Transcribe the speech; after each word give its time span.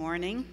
Morning. 0.00 0.46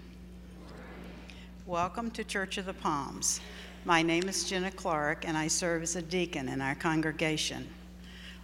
Welcome 1.65 2.11
to 2.11 2.25
Church 2.25 2.57
of 2.57 2.65
the 2.65 2.73
Palms. 2.73 3.39
My 3.85 4.01
name 4.01 4.27
is 4.27 4.43
Jenna 4.43 4.69
Clark, 4.69 5.25
and 5.25 5.37
I 5.37 5.47
serve 5.47 5.83
as 5.83 5.95
a 5.95 6.01
deacon 6.01 6.49
in 6.49 6.59
our 6.59 6.75
congregation. 6.75 7.65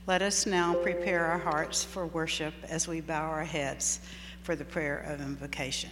Let 0.07 0.21
us 0.21 0.45
now 0.45 0.73
prepare 0.75 1.25
our 1.25 1.39
hearts 1.39 1.83
for 1.83 2.07
worship 2.07 2.53
as 2.69 2.87
we 2.87 3.01
bow 3.01 3.29
our 3.29 3.43
heads 3.43 3.99
for 4.43 4.55
the 4.55 4.63
prayer 4.63 4.99
of 4.99 5.19
invocation. 5.19 5.89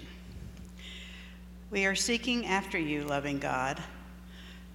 We 1.71 1.85
are 1.85 1.93
seeking 1.93 2.45
after 2.45 2.79
you, 2.79 3.03
loving 3.03 3.37
God, 3.37 3.83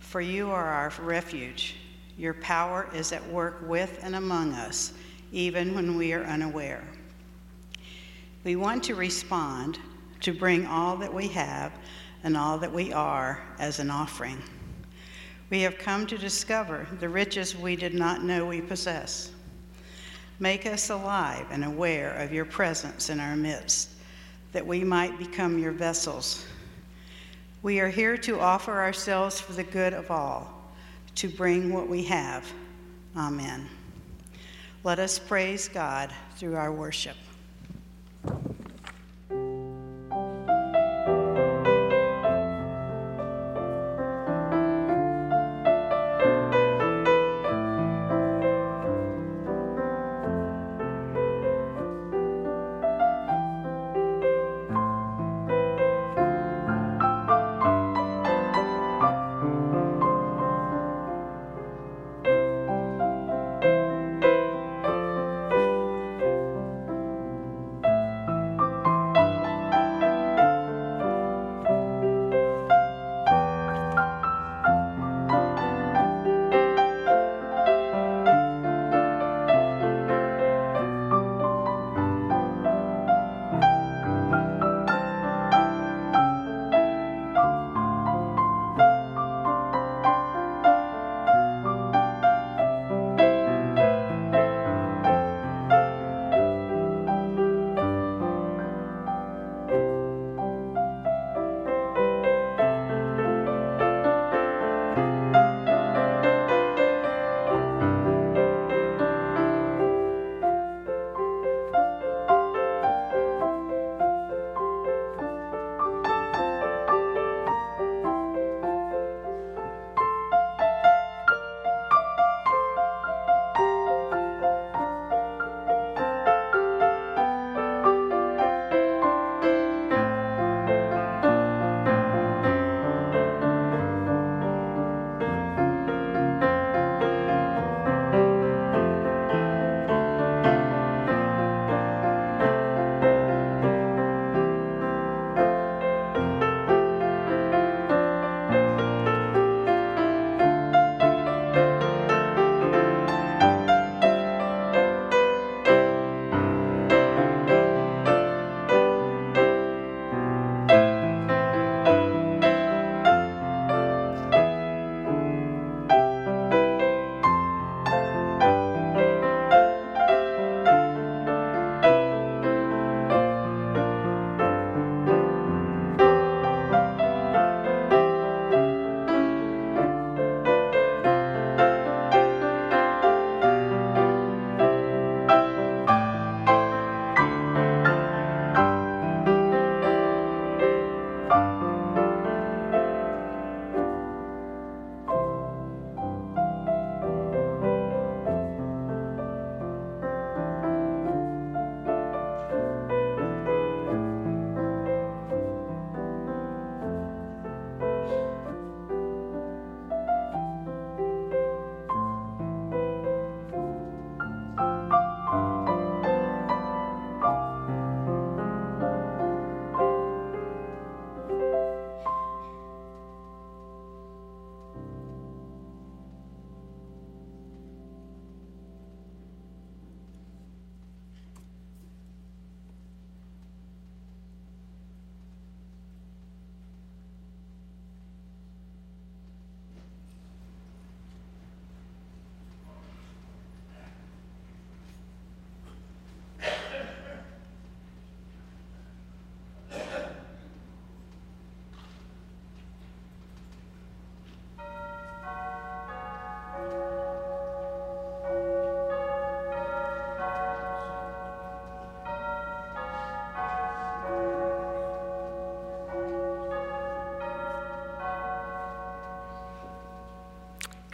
for 0.01 0.21
you 0.21 0.51
are 0.51 0.67
our 0.67 0.93
refuge. 1.01 1.77
Your 2.19 2.35
power 2.35 2.91
is 2.95 3.11
at 3.13 3.27
work 3.27 3.67
with 3.67 4.01
and 4.03 4.17
among 4.17 4.53
us, 4.53 4.93
even 5.33 5.75
when 5.75 5.97
we 5.97 6.13
are 6.13 6.25
unaware. 6.25 6.85
We 8.45 8.57
want 8.57 8.85
to 8.85 8.95
respond 8.95 9.79
to 10.21 10.33
bring 10.33 10.67
all 10.67 10.97
that 10.97 11.13
we 11.13 11.29
have 11.29 11.73
and 12.25 12.37
all 12.37 12.59
that 12.59 12.73
we 12.73 12.93
are 12.93 13.43
as 13.59 13.79
an 13.79 13.91
offering. 13.91 14.43
We 15.51 15.63
have 15.63 15.79
come 15.79 16.07
to 16.09 16.19
discover 16.19 16.87
the 16.99 17.09
riches 17.09 17.57
we 17.57 17.77
did 17.77 17.95
not 17.95 18.25
know 18.25 18.47
we 18.47 18.61
possess. 18.61 19.31
Make 20.41 20.67
us 20.67 20.91
alive 20.91 21.47
and 21.51 21.65
aware 21.65 22.15
of 22.15 22.33
your 22.33 22.45
presence 22.45 23.11
in 23.11 23.21
our 23.21 23.37
midst, 23.37 23.91
that 24.53 24.67
we 24.67 24.83
might 24.83 25.19
become 25.19 25.59
your 25.59 25.73
vessels. 25.73 26.45
We 27.63 27.81
are 27.81 27.89
here 27.89 28.17
to 28.19 28.41
offer 28.41 28.73
ourselves 28.73 29.41
for 29.41 29.53
the 29.53 29.65
good 29.65 29.95
of 29.95 30.11
all 30.11 30.53
to 31.17 31.29
bring 31.29 31.73
what 31.73 31.89
we 31.89 32.03
have. 32.05 32.51
Amen. 33.17 33.67
Let 34.85 34.99
us 34.99 35.19
praise 35.19 35.69
God 35.69 36.13
through 36.37 36.57
our 36.57 36.71
worship. 36.71 37.17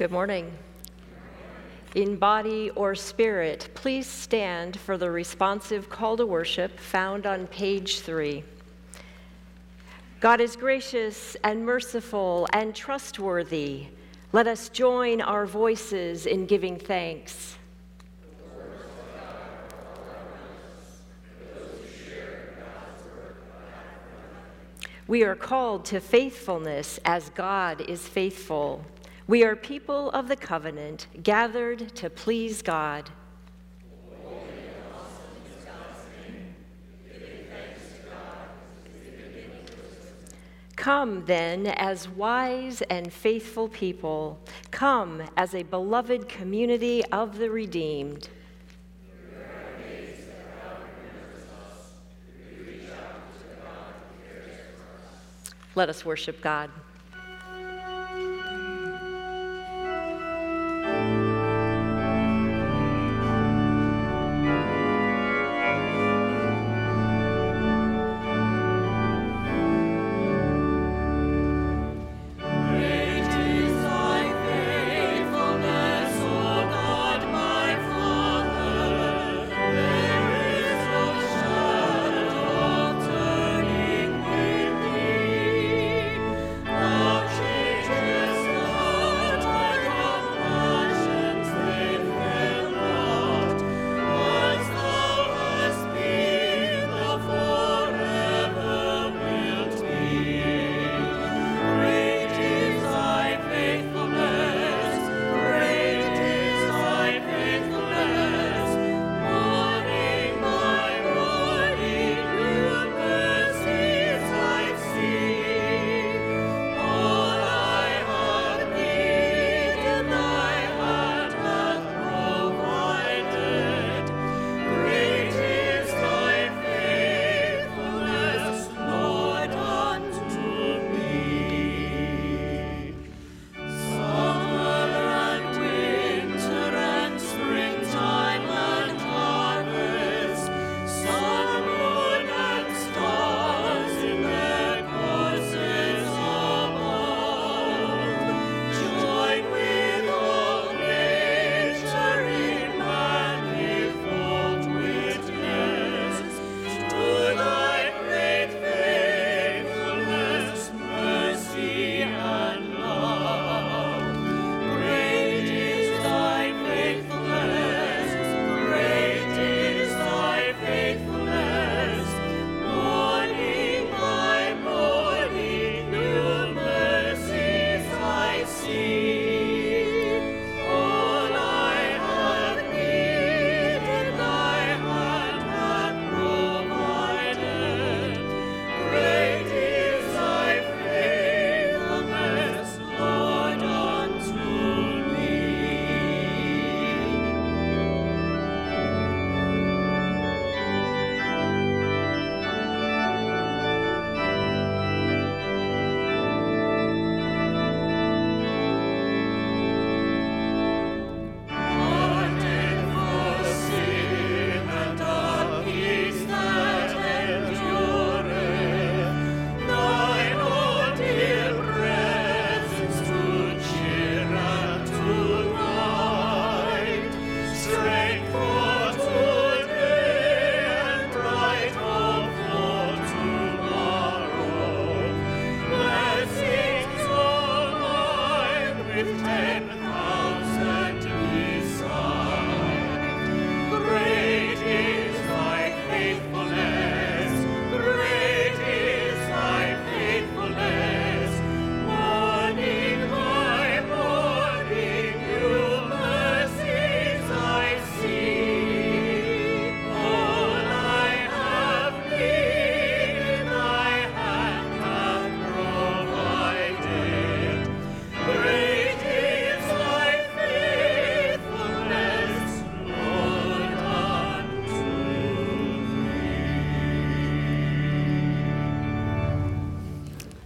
Good 0.02 0.10
morning. 0.10 0.50
In 1.94 2.16
body 2.16 2.70
or 2.70 2.96
spirit, 2.96 3.68
please 3.74 4.08
stand 4.08 4.76
for 4.80 4.98
the 4.98 5.08
responsive 5.08 5.88
call 5.88 6.16
to 6.16 6.26
worship 6.26 6.80
found 6.80 7.24
on 7.24 7.46
page 7.46 8.00
three. 8.00 8.42
God 10.18 10.40
is 10.40 10.56
gracious 10.56 11.36
and 11.44 11.64
merciful 11.64 12.48
and 12.52 12.74
trustworthy. 12.74 13.86
Let 14.32 14.48
us 14.48 14.70
join 14.70 15.20
our 15.20 15.46
voices 15.46 16.26
in 16.26 16.46
giving 16.46 16.80
thanks. 16.80 17.56
We 25.06 25.22
are 25.22 25.36
called 25.36 25.84
to 25.84 26.00
faithfulness 26.00 26.98
as 27.04 27.28
God 27.28 27.82
is 27.82 28.08
faithful. 28.08 28.84
We 29.28 29.44
are 29.44 29.54
people 29.54 30.10
of 30.10 30.28
the 30.28 30.36
covenant, 30.36 31.06
gathered 31.22 31.94
to 31.96 32.10
please 32.10 32.60
God. 32.60 33.08
Come 40.74 41.24
then 41.26 41.68
as 41.68 42.08
wise 42.08 42.82
and 42.82 43.12
faithful 43.12 43.68
people. 43.68 44.40
Come 44.72 45.22
as 45.36 45.54
a 45.54 45.62
beloved 45.62 46.28
community 46.28 47.04
of 47.12 47.38
the 47.38 47.48
redeemed. 47.48 48.28
Let 55.76 55.88
us 55.88 56.04
worship 56.04 56.40
God. 56.40 56.68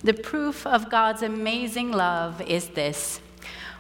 The 0.07 0.15
proof 0.15 0.65
of 0.69 0.89
God's 0.89 1.23
amazing 1.23 1.91
love 1.91 2.41
is 2.41 2.69
this. 2.69 3.21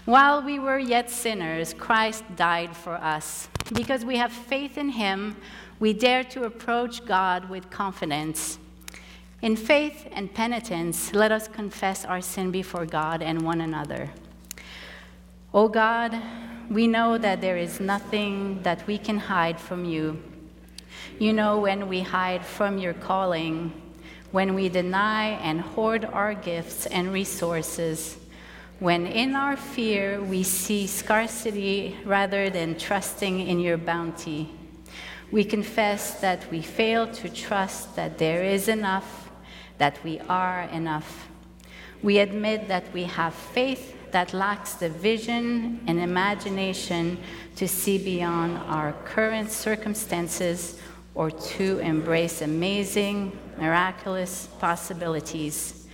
While 0.06 0.42
we 0.42 0.59
were 0.59 0.76
yet 0.76 1.09
sinners, 1.09 1.73
Christ 1.73 2.25
died 2.35 2.76
for 2.76 2.95
us. 2.95 3.49
Because 3.73 4.04
we 4.04 4.16
have 4.16 4.33
faith 4.33 4.76
in 4.76 4.88
him, 4.88 5.37
we 5.78 5.92
dare 5.92 6.25
to 6.25 6.42
approach 6.42 7.06
God 7.06 7.49
with 7.49 7.71
confidence. 7.71 8.59
In 9.40 9.54
faith 9.54 10.09
and 10.11 10.35
penitence, 10.35 11.14
let 11.14 11.30
us 11.30 11.47
confess 11.47 12.04
our 12.04 12.21
sin 12.21 12.50
before 12.50 12.87
God 12.87 13.23
and 13.23 13.42
one 13.42 13.61
another. 13.61 14.11
O 15.54 15.68
God, 15.68 16.21
we 16.68 16.88
know 16.88 17.18
that 17.18 17.40
there 17.40 17.56
is 17.56 17.78
nothing 17.78 18.64
that 18.64 18.85
we 18.88 18.99
can 18.99 19.18
hide 19.18 19.61
from 19.61 19.85
you. 19.85 20.21
You 21.21 21.33
know 21.33 21.61
when 21.61 21.88
we 21.88 22.00
hide 22.00 22.45
from 22.45 22.78
your 22.78 22.95
calling 22.95 23.80
when 24.33 24.54
we 24.54 24.68
deny 24.68 25.30
and 25.42 25.61
hoard 25.61 26.04
our 26.04 26.35
gifts 26.35 26.87
and 26.87 27.12
resources, 27.12 28.18
when 28.78 29.06
in 29.06 29.35
our 29.35 29.56
fear 29.56 30.21
we 30.21 30.42
see 30.42 30.87
scarcity 30.87 31.97
rather 32.04 32.50
than 32.50 32.76
trusting 32.76 33.40
in 33.40 33.59
your 33.59 33.78
bounty. 33.78 34.50
We 35.30 35.45
confess 35.45 36.21
that 36.21 36.50
we 36.50 36.61
fail 36.62 37.06
to 37.14 37.28
trust 37.28 37.97
that 37.97 38.18
there 38.18 38.45
is 38.45 38.68
enough, 38.68 39.30
that 39.78 39.99
we 40.04 40.21
are 40.28 40.62
enough. 40.73 41.28
We 42.02 42.18
admit 42.18 42.68
that 42.68 42.92
we 42.92 43.04
have 43.04 43.35
faith 43.35 43.95
that 44.12 44.33
lacks 44.33 44.75
the 44.75 44.88
vision 44.88 45.80
and 45.87 45.99
imagination 45.99 47.18
to 47.56 47.66
see 47.66 47.99
beyond 47.99 48.59
our 48.68 48.92
current 49.04 49.50
circumstances 49.50 50.80
or 51.16 51.30
to 51.30 51.78
embrace 51.78 52.42
amazing, 52.42 53.37
miraculous 53.56 54.49
possibilities. 54.58 55.87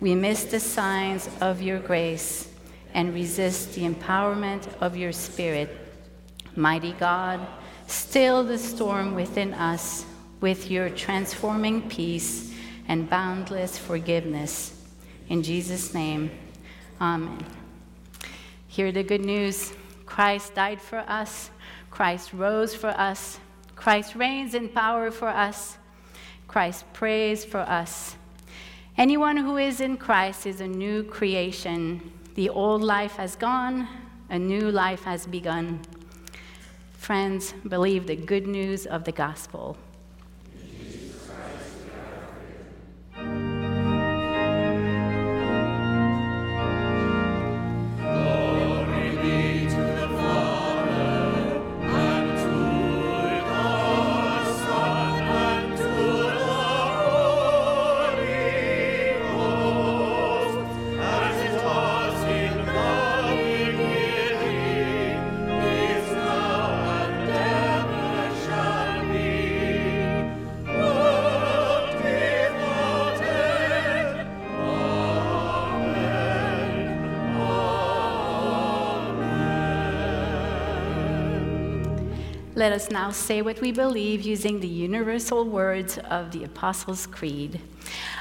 We 0.00 0.14
miss 0.14 0.44
the 0.44 0.60
signs 0.60 1.28
of 1.40 1.60
your 1.60 1.80
grace 1.80 2.48
and 2.94 3.12
resist 3.12 3.74
the 3.74 3.82
empowerment 3.82 4.68
of 4.80 4.96
your 4.96 5.12
spirit. 5.12 5.76
Mighty 6.54 6.92
God, 6.92 7.44
still 7.88 8.44
the 8.44 8.58
storm 8.58 9.16
within 9.16 9.54
us 9.54 10.06
with 10.40 10.70
your 10.70 10.88
transforming 10.88 11.88
peace 11.88 12.54
and 12.86 13.10
boundless 13.10 13.76
forgiveness. 13.76 14.80
In 15.28 15.42
Jesus' 15.42 15.92
name, 15.92 16.30
amen. 17.00 17.44
Hear 18.68 18.92
the 18.92 19.02
good 19.02 19.24
news 19.24 19.72
Christ 20.06 20.54
died 20.54 20.80
for 20.80 20.98
us, 21.08 21.50
Christ 21.90 22.32
rose 22.32 22.72
for 22.72 22.90
us, 22.90 23.40
Christ 23.80 24.14
reigns 24.14 24.52
in 24.52 24.68
power 24.68 25.10
for 25.10 25.28
us, 25.28 25.78
Christ 26.46 26.84
prays 26.92 27.46
for 27.46 27.60
us. 27.60 28.14
Anyone 28.98 29.38
who 29.38 29.56
is 29.56 29.80
in 29.80 29.96
Christ 29.96 30.46
is 30.46 30.60
a 30.60 30.68
new 30.68 31.02
creation. 31.02 32.12
The 32.34 32.50
old 32.50 32.82
life 32.82 33.12
has 33.12 33.36
gone, 33.36 33.88
a 34.28 34.38
new 34.38 34.70
life 34.70 35.04
has 35.04 35.26
begun. 35.26 35.80
Friends, 36.92 37.54
believe 37.66 38.06
the 38.06 38.16
good 38.16 38.46
news 38.46 38.84
of 38.84 39.04
the 39.04 39.12
gospel. 39.12 39.78
Let 82.60 82.72
us 82.72 82.90
now 82.90 83.10
say 83.10 83.40
what 83.40 83.62
we 83.62 83.72
believe 83.72 84.20
using 84.20 84.60
the 84.60 84.68
universal 84.68 85.46
words 85.46 85.96
of 85.96 86.30
the 86.30 86.44
Apostles' 86.44 87.06
Creed. 87.06 87.58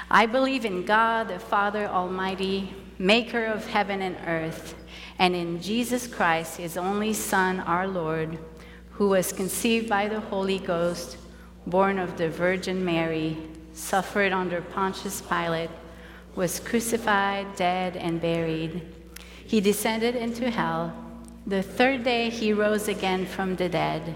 I 0.10 0.28
believe 0.28 0.64
in 0.64 0.86
God, 0.86 1.28
the 1.28 1.40
Father 1.40 1.88
Almighty, 1.88 2.74
maker 2.98 3.44
of 3.44 3.68
heaven 3.68 4.02
and 4.02 4.16
earth, 4.26 4.76
and 5.18 5.36
in 5.36 5.62
Jesus 5.62 6.08
Christ, 6.08 6.56
his 6.56 6.78
only 6.78 7.12
Son, 7.12 7.60
our 7.60 7.86
Lord, 7.86 8.40
who 8.92 9.10
was 9.10 9.34
conceived 9.34 9.90
by 9.90 10.08
the 10.08 10.22
Holy 10.22 10.60
Ghost, 10.60 11.18
born 11.68 12.00
of 12.00 12.16
the 12.16 12.30
Virgin 12.30 12.86
Mary, 12.86 13.38
suffered 13.74 14.32
under 14.32 14.62
Pontius 14.62 15.20
Pilate, 15.20 15.70
was 16.36 16.62
crucified, 16.62 17.58
dead, 17.58 17.98
and 17.98 18.22
buried. 18.22 18.84
He 19.46 19.60
descended 19.60 20.16
into 20.16 20.50
hell. 20.50 20.94
The 21.46 21.62
third 21.62 22.06
day 22.06 22.30
he 22.30 22.54
rose 22.54 22.88
again 22.88 23.26
from 23.26 23.58
the 23.58 23.68
dead. 23.68 24.16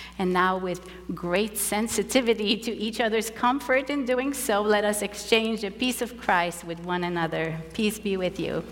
and 0.19 0.31
now 0.33 0.57
with 0.57 0.81
great 1.13 1.57
sensitivity 1.57 2.57
to 2.65 2.71
each 2.71 2.99
other's 2.99 3.29
comfort 3.29 3.89
in 3.89 4.05
doing 4.05 4.33
so, 4.33 4.61
let 4.61 4.85
us 4.85 5.01
exchange 5.01 5.61
the 5.61 5.71
peace 5.71 6.01
of 6.01 6.17
Christ 6.17 6.63
with 6.63 6.79
one 6.81 7.03
another. 7.03 7.57
Peace 7.73 7.99
be 7.99 8.17
with 8.17 8.39
you. 8.39 8.63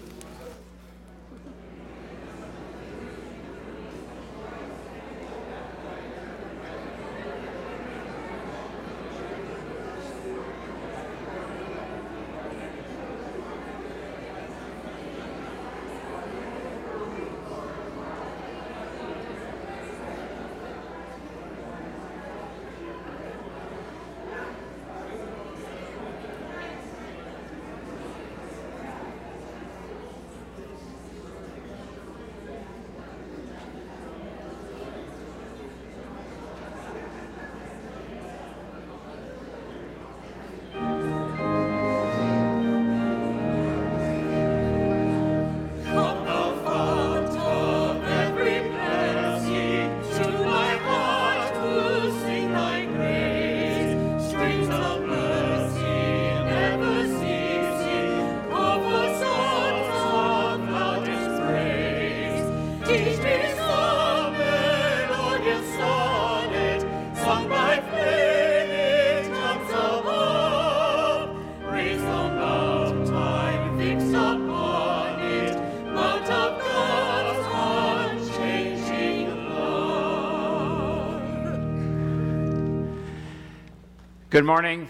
Good 84.31 84.45
morning. 84.45 84.87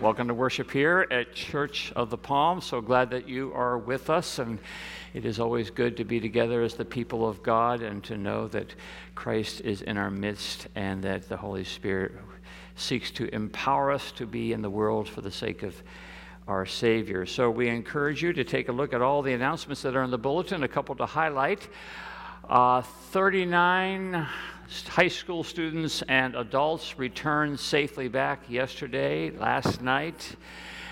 Welcome 0.00 0.28
to 0.28 0.32
worship 0.32 0.70
here 0.70 1.06
at 1.10 1.34
Church 1.34 1.92
of 1.94 2.08
the 2.08 2.16
Palm. 2.16 2.62
So 2.62 2.80
glad 2.80 3.10
that 3.10 3.28
you 3.28 3.52
are 3.52 3.76
with 3.76 4.08
us. 4.08 4.38
And 4.38 4.58
it 5.12 5.26
is 5.26 5.38
always 5.38 5.68
good 5.68 5.98
to 5.98 6.04
be 6.04 6.18
together 6.18 6.62
as 6.62 6.72
the 6.72 6.86
people 6.86 7.28
of 7.28 7.42
God 7.42 7.82
and 7.82 8.02
to 8.04 8.16
know 8.16 8.48
that 8.48 8.74
Christ 9.14 9.60
is 9.60 9.82
in 9.82 9.98
our 9.98 10.10
midst 10.10 10.66
and 10.74 11.04
that 11.04 11.28
the 11.28 11.36
Holy 11.36 11.62
Spirit 11.62 12.12
seeks 12.74 13.10
to 13.10 13.28
empower 13.34 13.90
us 13.90 14.10
to 14.12 14.24
be 14.24 14.54
in 14.54 14.62
the 14.62 14.70
world 14.70 15.10
for 15.10 15.20
the 15.20 15.30
sake 15.30 15.62
of 15.62 15.82
our 16.48 16.64
Savior. 16.64 17.26
So 17.26 17.50
we 17.50 17.68
encourage 17.68 18.22
you 18.22 18.32
to 18.32 18.44
take 18.44 18.70
a 18.70 18.72
look 18.72 18.94
at 18.94 19.02
all 19.02 19.20
the 19.20 19.34
announcements 19.34 19.82
that 19.82 19.94
are 19.94 20.04
in 20.04 20.10
the 20.10 20.16
bulletin, 20.16 20.62
a 20.62 20.68
couple 20.68 20.94
to 20.94 21.04
highlight. 21.04 21.68
Uh, 22.48 22.80
39 22.80 24.26
high 24.88 25.08
school 25.08 25.44
students 25.44 26.02
and 26.02 26.34
adults 26.34 26.98
returned 26.98 27.58
safely 27.58 28.08
back 28.08 28.40
yesterday, 28.48 29.30
last 29.30 29.82
night. 29.82 30.36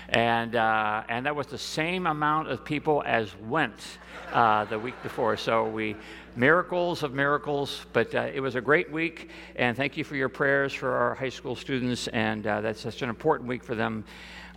And, 0.09 0.55
uh, 0.55 1.03
and 1.07 1.25
that 1.25 1.35
was 1.35 1.47
the 1.47 1.57
same 1.57 2.05
amount 2.05 2.49
of 2.49 2.65
people 2.65 3.01
as 3.05 3.35
went 3.37 3.99
uh, 4.33 4.65
the 4.65 4.77
week 4.77 5.01
before. 5.03 5.37
So 5.37 5.67
we, 5.67 5.95
miracles 6.35 7.03
of 7.03 7.13
miracles, 7.13 7.85
but 7.93 8.13
uh, 8.13 8.29
it 8.33 8.41
was 8.41 8.55
a 8.55 8.61
great 8.61 8.91
week. 8.91 9.29
And 9.55 9.75
thank 9.75 9.95
you 9.95 10.03
for 10.03 10.15
your 10.15 10.29
prayers 10.29 10.73
for 10.73 10.91
our 10.91 11.15
high 11.15 11.29
school 11.29 11.55
students. 11.55 12.07
And 12.09 12.45
uh, 12.45 12.61
that's 12.61 12.81
such 12.81 13.01
an 13.01 13.09
important 13.09 13.47
week 13.47 13.63
for 13.63 13.75
them 13.75 14.03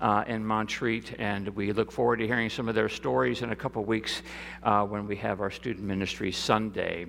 uh, 0.00 0.24
in 0.26 0.44
Montreat. 0.44 1.14
And 1.18 1.48
we 1.50 1.72
look 1.72 1.92
forward 1.92 2.18
to 2.18 2.26
hearing 2.26 2.50
some 2.50 2.68
of 2.68 2.74
their 2.74 2.88
stories 2.88 3.42
in 3.42 3.50
a 3.50 3.56
couple 3.56 3.84
weeks 3.84 4.22
uh, 4.62 4.84
when 4.84 5.06
we 5.06 5.16
have 5.16 5.40
our 5.40 5.50
Student 5.50 5.86
Ministry 5.86 6.32
Sunday. 6.32 7.06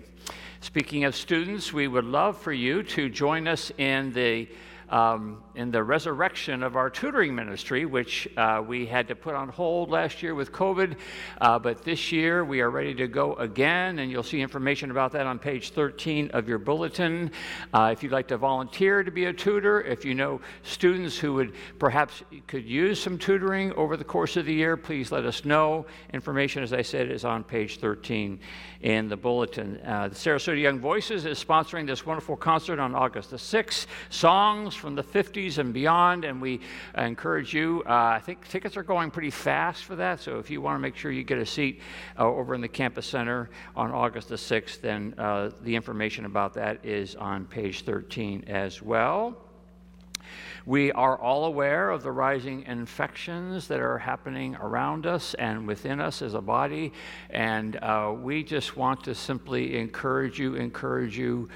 Speaking 0.61 1.03
of 1.03 1.15
students, 1.15 1.71
we 1.71 1.87
would 1.87 2.05
love 2.05 2.37
for 2.37 2.53
you 2.53 2.81
to 2.83 3.09
join 3.09 3.47
us 3.47 3.71
in 3.77 4.13
the 4.13 4.47
um, 4.89 5.43
in 5.55 5.71
the 5.71 5.83
resurrection 5.83 6.63
of 6.63 6.75
our 6.75 6.89
tutoring 6.89 7.33
ministry, 7.33 7.85
which 7.85 8.27
uh, 8.37 8.63
we 8.65 8.85
had 8.85 9.07
to 9.07 9.15
put 9.15 9.35
on 9.35 9.49
hold 9.49 9.89
last 9.89 10.21
year 10.21 10.35
with 10.35 10.51
COVID. 10.51 10.95
Uh, 11.39 11.59
but 11.59 11.83
this 11.83 12.11
year 12.11 12.43
we 12.45 12.61
are 12.61 12.69
ready 12.69 12.93
to 12.95 13.07
go 13.07 13.33
again, 13.35 13.99
and 13.99 14.11
you'll 14.11 14.23
see 14.23 14.41
information 14.41 14.91
about 14.91 15.11
that 15.13 15.25
on 15.25 15.39
page 15.39 15.71
13 15.71 16.31
of 16.31 16.47
your 16.47 16.57
bulletin. 16.57 17.31
Uh, 17.73 17.89
if 17.91 18.03
you'd 18.03 18.11
like 18.11 18.27
to 18.27 18.37
volunteer 18.37 19.03
to 19.03 19.11
be 19.11 19.25
a 19.25 19.33
tutor, 19.33 19.81
if 19.81 20.05
you 20.05 20.13
know 20.13 20.41
students 20.63 21.17
who 21.17 21.33
would 21.33 21.53
perhaps 21.79 22.23
could 22.47 22.65
use 22.65 23.01
some 23.01 23.17
tutoring 23.17 23.73
over 23.73 23.97
the 23.97 24.03
course 24.03 24.37
of 24.37 24.45
the 24.45 24.53
year, 24.53 24.77
please 24.77 25.11
let 25.11 25.25
us 25.25 25.45
know. 25.45 25.85
Information, 26.13 26.63
as 26.63 26.73
I 26.73 26.81
said, 26.81 27.09
is 27.09 27.25
on 27.25 27.43
page 27.43 27.79
13 27.79 28.39
in 28.81 29.09
the 29.09 29.17
bulletin. 29.17 29.79
Uh, 29.83 30.09
the 30.09 30.15
Sarasota 30.15 30.61
Young 30.61 30.79
Voices 30.79 31.25
is 31.25 31.43
sponsoring 31.43 31.87
this 31.87 32.05
wonderful 32.05 32.35
concert 32.35 32.79
on 32.79 32.93
August 32.93 33.31
the 33.31 33.37
6th. 33.37 33.87
Songs 34.09 34.74
from 34.75 34.95
the 34.95 35.03
50s 35.03 35.57
and 35.57 35.73
beyond, 35.73 36.25
and 36.25 36.41
we 36.41 36.59
encourage 36.97 37.53
you. 37.53 37.83
Uh, 37.85 37.93
I 37.93 38.19
think 38.19 38.47
tickets 38.47 38.77
are 38.77 38.83
going 38.83 39.11
pretty 39.11 39.29
fast 39.29 39.85
for 39.85 39.95
that, 39.95 40.19
so 40.19 40.39
if 40.39 40.49
you 40.49 40.61
want 40.61 40.75
to 40.75 40.79
make 40.79 40.95
sure 40.95 41.11
you 41.11 41.23
get 41.23 41.37
a 41.37 41.45
seat 41.45 41.81
uh, 42.17 42.25
over 42.25 42.53
in 42.55 42.61
the 42.61 42.67
campus 42.67 43.05
center 43.05 43.49
on 43.75 43.91
August 43.91 44.29
the 44.29 44.35
6th, 44.35 44.81
then 44.81 45.13
uh, 45.17 45.51
the 45.61 45.75
information 45.75 46.25
about 46.25 46.53
that 46.53 46.85
is 46.85 47.15
on 47.15 47.45
page 47.45 47.83
13 47.83 48.45
as 48.47 48.81
well. 48.81 49.37
We 50.65 50.91
are 50.93 51.15
all 51.15 51.45
aware 51.45 51.91
of 51.91 52.01
the 52.01 52.11
rising 52.11 52.63
infections 52.63 53.67
that 53.67 53.79
are 53.79 53.99
happening 53.99 54.55
around 54.55 55.05
us 55.05 55.35
and 55.35 55.67
within 55.67 56.01
us 56.01 56.23
as 56.23 56.33
a 56.33 56.41
body, 56.41 56.91
and 57.29 57.75
uh, 57.75 58.15
we 58.17 58.43
just 58.43 58.75
want 58.75 59.03
to 59.03 59.13
simply 59.13 59.77
encourage 59.77 60.39
you, 60.39 60.55
encourage 60.55 61.19
you 61.19 61.49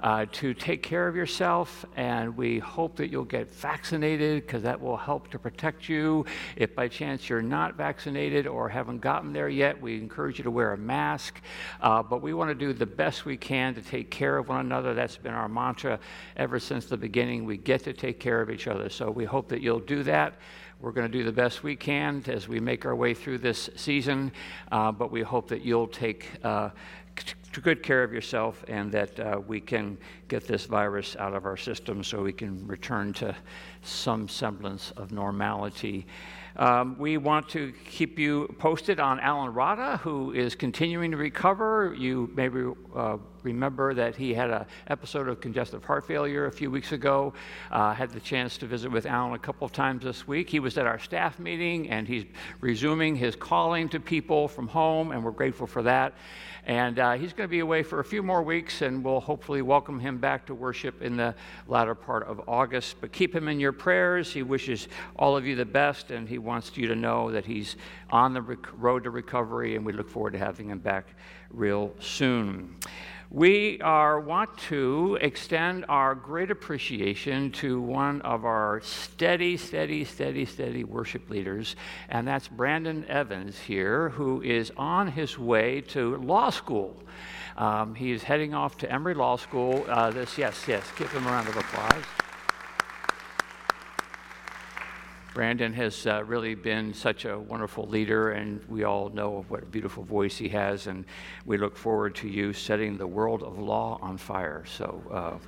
uh, 0.00 0.26
to 0.32 0.54
take 0.54 0.82
care 0.82 1.08
of 1.08 1.16
yourself, 1.16 1.84
and 1.96 2.36
we 2.36 2.58
hope 2.58 2.96
that 2.96 3.10
you'll 3.10 3.24
get 3.24 3.50
vaccinated 3.50 4.46
because 4.46 4.62
that 4.62 4.80
will 4.80 4.96
help 4.96 5.28
to 5.30 5.38
protect 5.38 5.88
you. 5.88 6.24
If 6.56 6.74
by 6.74 6.88
chance 6.88 7.28
you're 7.28 7.42
not 7.42 7.76
vaccinated 7.76 8.46
or 8.46 8.68
haven't 8.68 9.00
gotten 9.00 9.32
there 9.32 9.48
yet, 9.48 9.80
we 9.80 9.96
encourage 9.96 10.38
you 10.38 10.44
to 10.44 10.50
wear 10.50 10.72
a 10.72 10.78
mask. 10.78 11.40
Uh, 11.80 12.02
but 12.02 12.22
we 12.22 12.34
want 12.34 12.50
to 12.50 12.54
do 12.54 12.72
the 12.72 12.86
best 12.86 13.24
we 13.24 13.36
can 13.36 13.74
to 13.74 13.82
take 13.82 14.10
care 14.10 14.38
of 14.38 14.48
one 14.48 14.60
another. 14.60 14.94
That's 14.94 15.16
been 15.16 15.34
our 15.34 15.48
mantra 15.48 15.98
ever 16.36 16.58
since 16.58 16.86
the 16.86 16.96
beginning. 16.96 17.44
We 17.44 17.56
get 17.56 17.84
to 17.84 17.92
take 17.92 18.20
care 18.20 18.40
of 18.40 18.50
each 18.50 18.66
other. 18.66 18.88
So 18.88 19.10
we 19.10 19.24
hope 19.24 19.48
that 19.48 19.62
you'll 19.62 19.80
do 19.80 20.02
that. 20.02 20.34
We're 20.78 20.92
going 20.92 21.10
to 21.10 21.18
do 21.18 21.24
the 21.24 21.32
best 21.32 21.62
we 21.62 21.74
can 21.74 22.22
as 22.28 22.48
we 22.48 22.60
make 22.60 22.84
our 22.84 22.94
way 22.94 23.14
through 23.14 23.38
this 23.38 23.70
season, 23.76 24.30
uh, 24.70 24.92
but 24.92 25.10
we 25.10 25.22
hope 25.22 25.48
that 25.48 25.62
you'll 25.62 25.88
take 25.88 26.28
uh, 26.44 26.68
good 27.62 27.82
care 27.82 28.02
of 28.02 28.12
yourself 28.12 28.64
and 28.68 28.92
that 28.92 29.18
uh, 29.18 29.40
we 29.46 29.60
can 29.60 29.96
get 30.28 30.46
this 30.46 30.66
virus 30.66 31.16
out 31.18 31.34
of 31.34 31.46
our 31.46 31.56
system 31.56 32.04
so 32.04 32.22
we 32.22 32.32
can 32.32 32.66
return 32.66 33.12
to 33.14 33.34
some 33.82 34.28
semblance 34.28 34.92
of 34.92 35.12
normality. 35.12 36.06
Um, 36.56 36.96
we 36.98 37.18
want 37.18 37.48
to 37.50 37.72
keep 37.84 38.18
you 38.18 38.54
posted 38.58 38.98
on 38.98 39.20
Alan 39.20 39.52
Rada, 39.52 39.98
who 39.98 40.32
is 40.32 40.54
continuing 40.54 41.10
to 41.10 41.16
recover. 41.16 41.94
You 41.98 42.30
maybe 42.34 42.64
uh, 42.94 43.18
remember 43.46 43.94
that 43.94 44.16
he 44.16 44.34
had 44.34 44.50
an 44.50 44.66
episode 44.88 45.28
of 45.28 45.40
congestive 45.40 45.84
heart 45.84 46.04
failure 46.04 46.46
a 46.46 46.52
few 46.52 46.68
weeks 46.68 46.90
ago. 46.90 47.32
Uh, 47.70 47.94
had 47.94 48.10
the 48.10 48.20
chance 48.20 48.58
to 48.58 48.66
visit 48.66 48.90
with 48.90 49.06
Alan 49.06 49.34
a 49.34 49.38
couple 49.38 49.64
of 49.64 49.72
times 49.72 50.02
this 50.02 50.26
week. 50.26 50.50
He 50.50 50.58
was 50.58 50.76
at 50.76 50.86
our 50.86 50.98
staff 50.98 51.38
meeting, 51.38 51.88
and 51.88 52.08
he's 52.08 52.24
resuming 52.60 53.14
his 53.14 53.36
calling 53.36 53.88
to 53.90 54.00
people 54.00 54.48
from 54.48 54.66
home, 54.66 55.12
and 55.12 55.24
we're 55.24 55.30
grateful 55.30 55.68
for 55.68 55.82
that. 55.82 56.14
And 56.66 56.98
uh, 56.98 57.12
he's 57.12 57.32
going 57.32 57.48
to 57.48 57.50
be 57.50 57.60
away 57.60 57.84
for 57.84 58.00
a 58.00 58.04
few 58.04 58.24
more 58.24 58.42
weeks, 58.42 58.82
and 58.82 59.04
we'll 59.04 59.20
hopefully 59.20 59.62
welcome 59.62 60.00
him 60.00 60.18
back 60.18 60.46
to 60.46 60.54
worship 60.54 61.00
in 61.00 61.16
the 61.16 61.32
latter 61.68 61.94
part 61.94 62.24
of 62.24 62.40
August. 62.48 62.96
But 63.00 63.12
keep 63.12 63.32
him 63.32 63.46
in 63.46 63.60
your 63.60 63.70
prayers. 63.70 64.32
He 64.32 64.42
wishes 64.42 64.88
all 65.14 65.36
of 65.36 65.46
you 65.46 65.54
the 65.54 65.64
best, 65.64 66.10
and 66.10 66.28
he 66.28 66.38
wants 66.38 66.76
you 66.76 66.88
to 66.88 66.96
know 66.96 67.30
that 67.30 67.44
he's 67.44 67.76
on 68.10 68.34
the 68.34 68.42
rec- 68.42 68.82
road 68.82 69.04
to 69.04 69.10
recovery, 69.10 69.76
and 69.76 69.86
we 69.86 69.92
look 69.92 70.10
forward 70.10 70.32
to 70.32 70.38
having 70.40 70.70
him 70.70 70.80
back 70.80 71.14
real 71.50 71.94
soon. 72.00 72.74
We 73.30 73.80
are, 73.80 74.20
want 74.20 74.56
to 74.68 75.18
extend 75.20 75.84
our 75.88 76.14
great 76.14 76.52
appreciation 76.52 77.50
to 77.52 77.80
one 77.80 78.22
of 78.22 78.44
our 78.44 78.80
steady, 78.82 79.56
steady, 79.56 80.04
steady, 80.04 80.44
steady 80.44 80.84
worship 80.84 81.28
leaders, 81.28 81.74
and 82.08 82.26
that's 82.26 82.46
Brandon 82.46 83.04
Evans 83.08 83.58
here, 83.58 84.10
who 84.10 84.42
is 84.42 84.70
on 84.76 85.08
his 85.08 85.36
way 85.38 85.80
to 85.88 86.16
law 86.18 86.50
school. 86.50 86.96
Um, 87.56 87.96
he 87.96 88.12
is 88.12 88.22
heading 88.22 88.54
off 88.54 88.78
to 88.78 88.92
Emory 88.92 89.14
Law 89.14 89.36
School. 89.36 89.84
Uh, 89.88 90.10
this, 90.10 90.38
yes, 90.38 90.64
yes, 90.68 90.84
give 90.96 91.10
him 91.10 91.26
a 91.26 91.30
round 91.30 91.48
of 91.48 91.56
applause. 91.56 92.04
Brandon 95.36 95.74
has 95.74 96.06
uh, 96.06 96.24
really 96.24 96.54
been 96.54 96.94
such 96.94 97.26
a 97.26 97.38
wonderful 97.38 97.86
leader, 97.86 98.30
and 98.30 98.64
we 98.70 98.84
all 98.84 99.10
know 99.10 99.44
what 99.48 99.62
a 99.62 99.66
beautiful 99.66 100.02
voice 100.02 100.38
he 100.38 100.48
has, 100.48 100.86
and 100.86 101.04
we 101.44 101.58
look 101.58 101.76
forward 101.76 102.14
to 102.14 102.26
you 102.26 102.54
setting 102.54 102.96
the 102.96 103.06
world 103.06 103.42
of 103.42 103.58
law 103.58 103.98
on 104.00 104.16
fire. 104.16 104.64
So, 104.64 105.02
uh, 105.10 105.46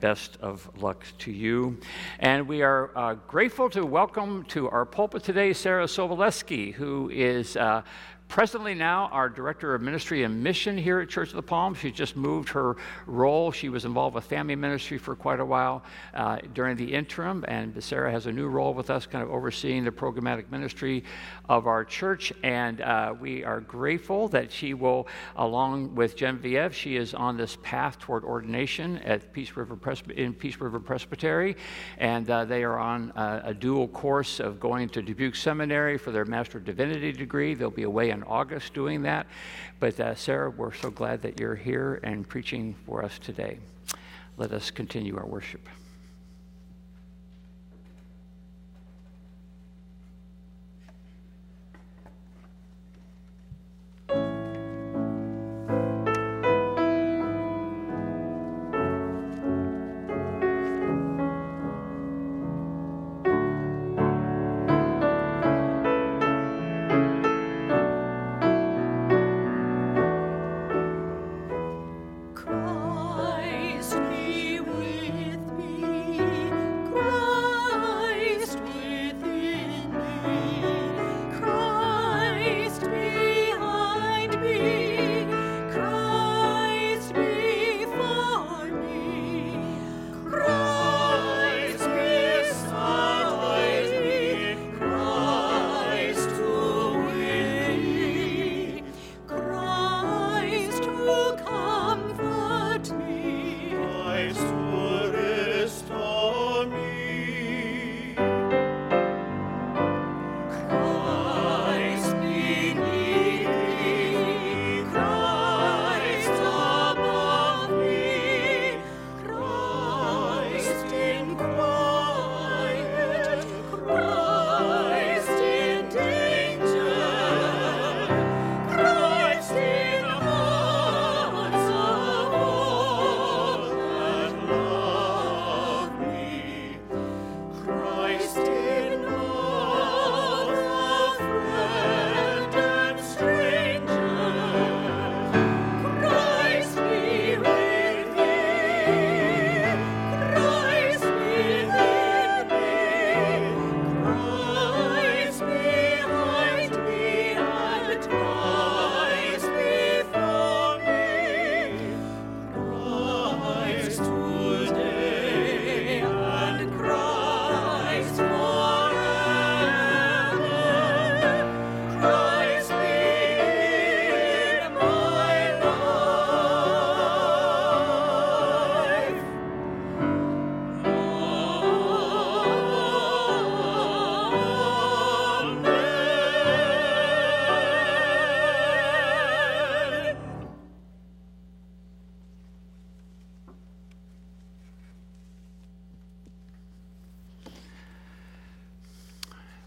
best 0.00 0.36
of 0.42 0.68
luck 0.82 1.06
to 1.20 1.32
you. 1.32 1.78
And 2.18 2.46
we 2.46 2.60
are 2.60 2.90
uh, 2.94 3.14
grateful 3.26 3.70
to 3.70 3.86
welcome 3.86 4.44
to 4.48 4.68
our 4.68 4.84
pulpit 4.84 5.24
today 5.24 5.54
Sarah 5.54 5.86
Soboleski, 5.86 6.74
who 6.74 7.08
is 7.08 7.56
uh, 7.56 7.80
presently 8.30 8.74
now 8.74 9.08
our 9.10 9.28
director 9.28 9.74
of 9.74 9.82
ministry 9.82 10.22
and 10.22 10.40
mission 10.40 10.78
here 10.78 11.00
at 11.00 11.08
Church 11.08 11.30
of 11.30 11.34
the 11.34 11.42
Palm. 11.42 11.74
She 11.74 11.90
just 11.90 12.16
moved 12.16 12.48
her 12.50 12.76
role. 13.06 13.50
She 13.50 13.68
was 13.68 13.84
involved 13.84 14.14
with 14.14 14.24
family 14.24 14.54
ministry 14.54 14.98
for 14.98 15.16
quite 15.16 15.40
a 15.40 15.44
while 15.44 15.82
uh, 16.14 16.38
during 16.54 16.76
the 16.76 16.94
interim, 16.94 17.44
and 17.48 17.82
Sarah 17.82 18.12
has 18.12 18.26
a 18.26 18.32
new 18.32 18.46
role 18.46 18.72
with 18.72 18.88
us, 18.88 19.04
kind 19.04 19.24
of 19.24 19.30
overseeing 19.30 19.84
the 19.84 19.90
programmatic 19.90 20.48
ministry 20.48 21.02
of 21.48 21.66
our 21.66 21.84
church. 21.84 22.32
And 22.44 22.80
uh, 22.80 23.14
we 23.18 23.42
are 23.42 23.60
grateful 23.60 24.28
that 24.28 24.52
she 24.52 24.74
will, 24.74 25.08
along 25.34 25.96
with 25.96 26.14
Genevieve, 26.14 26.72
she 26.72 26.96
is 26.96 27.14
on 27.14 27.36
this 27.36 27.58
path 27.62 27.98
toward 27.98 28.22
ordination 28.22 28.98
at 28.98 29.32
Peace 29.32 29.56
River 29.56 29.74
Presby- 29.74 30.16
in 30.16 30.34
Peace 30.34 30.60
River 30.60 30.78
Presbytery, 30.78 31.56
and 31.98 32.30
uh, 32.30 32.44
they 32.44 32.62
are 32.62 32.78
on 32.78 33.12
a 33.16 33.52
dual 33.52 33.88
course 33.88 34.38
of 34.38 34.60
going 34.60 34.88
to 34.90 35.02
Dubuque 35.02 35.34
Seminary 35.34 35.98
for 35.98 36.12
their 36.12 36.24
Master 36.24 36.58
of 36.58 36.64
Divinity 36.64 37.10
degree. 37.10 37.54
They'll 37.54 37.70
be 37.70 37.82
away 37.82 38.10
in 38.10 38.19
in 38.20 38.26
August 38.26 38.74
doing 38.74 39.02
that. 39.02 39.26
But 39.78 39.98
uh, 39.98 40.14
Sarah, 40.14 40.50
we're 40.50 40.74
so 40.74 40.90
glad 40.90 41.22
that 41.22 41.40
you're 41.40 41.54
here 41.54 42.00
and 42.02 42.28
preaching 42.28 42.74
for 42.86 43.02
us 43.02 43.18
today. 43.18 43.58
Let 44.36 44.52
us 44.52 44.70
continue 44.70 45.16
our 45.16 45.26
worship. 45.26 45.66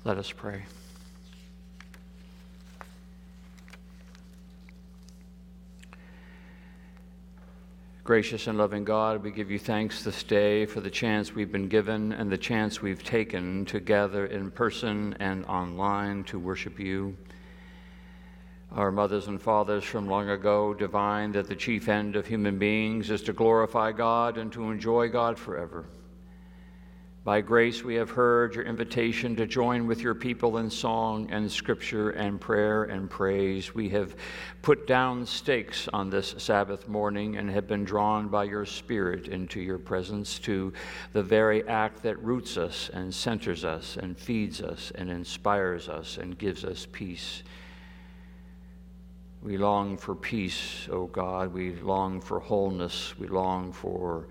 Let 0.06 0.18
us 0.18 0.30
pray. 0.30 0.64
Gracious 8.04 8.48
and 8.48 8.58
loving 8.58 8.84
God, 8.84 9.24
we 9.24 9.32
give 9.32 9.50
you 9.50 9.58
thanks 9.58 10.04
this 10.04 10.24
day 10.24 10.66
for 10.66 10.82
the 10.82 10.90
chance 10.90 11.34
we've 11.34 11.54
been 11.54 11.70
given 11.70 12.12
and 12.12 12.30
the 12.30 12.38
chance 12.38 12.82
we've 12.82 13.02
taken 13.02 13.64
to 13.68 13.80
gather 13.80 14.26
in 14.26 14.52
person 14.52 15.16
and 15.22 15.46
online 15.46 16.26
to 16.26 16.38
worship 16.38 16.82
you. 16.82 17.16
Our 18.74 18.92
mothers 18.92 19.28
and 19.28 19.42
fathers 19.42 19.86
from 19.86 20.10
long 20.10 20.30
ago 20.30 20.74
divined 20.74 21.36
that 21.36 21.48
the 21.48 21.56
chief 21.56 21.88
end 21.88 22.18
of 22.18 22.28
human 22.28 22.60
beings 22.60 23.10
is 23.10 23.22
to 23.24 23.32
glorify 23.32 23.94
God 23.94 24.38
and 24.38 24.52
to 24.52 24.70
enjoy 24.70 25.08
God 25.08 25.40
forever. 25.40 25.86
By 27.26 27.40
grace, 27.40 27.86
we 27.86 27.96
have 27.96 28.10
heard 28.10 28.54
your 28.54 28.66
invitation 28.66 29.34
to 29.38 29.48
join 29.48 29.88
with 29.88 30.02
your 30.02 30.14
people 30.14 30.58
in 30.58 30.70
song 30.70 31.30
and 31.32 31.50
scripture 31.50 32.10
and 32.10 32.40
prayer 32.40 32.84
and 32.84 33.10
praise. 33.10 33.74
We 33.74 33.88
have 33.90 34.18
put 34.62 34.88
down 34.88 35.26
stakes 35.26 35.88
on 35.94 36.10
this 36.10 36.36
Sabbath 36.38 36.90
morning 36.90 37.38
and 37.38 37.50
have 37.50 37.66
been 37.66 37.86
drawn 37.86 38.28
by 38.28 38.44
your 38.44 38.66
Spirit 38.66 39.30
into 39.30 39.62
your 39.62 39.78
presence 39.78 40.38
to 40.40 40.74
the 41.14 41.24
very 41.24 41.66
act 41.70 42.04
that 42.04 42.22
roots 42.22 42.58
us 42.58 42.90
and 42.94 43.16
centers 43.16 43.64
us 43.64 43.96
and 43.96 44.18
feeds 44.18 44.62
us 44.62 44.92
and 44.96 45.10
inspires 45.10 45.88
us 45.88 46.18
and 46.18 46.38
gives 46.38 46.66
us 46.66 46.90
peace. 46.92 47.44
We 49.42 49.56
long 49.56 49.96
for 49.96 50.14
peace, 50.14 50.90
O 50.92 51.06
God. 51.06 51.54
We 51.54 51.74
long 51.76 52.20
for 52.20 52.42
wholeness. 52.42 53.18
We 53.18 53.28
long 53.28 53.72
for 53.72 54.28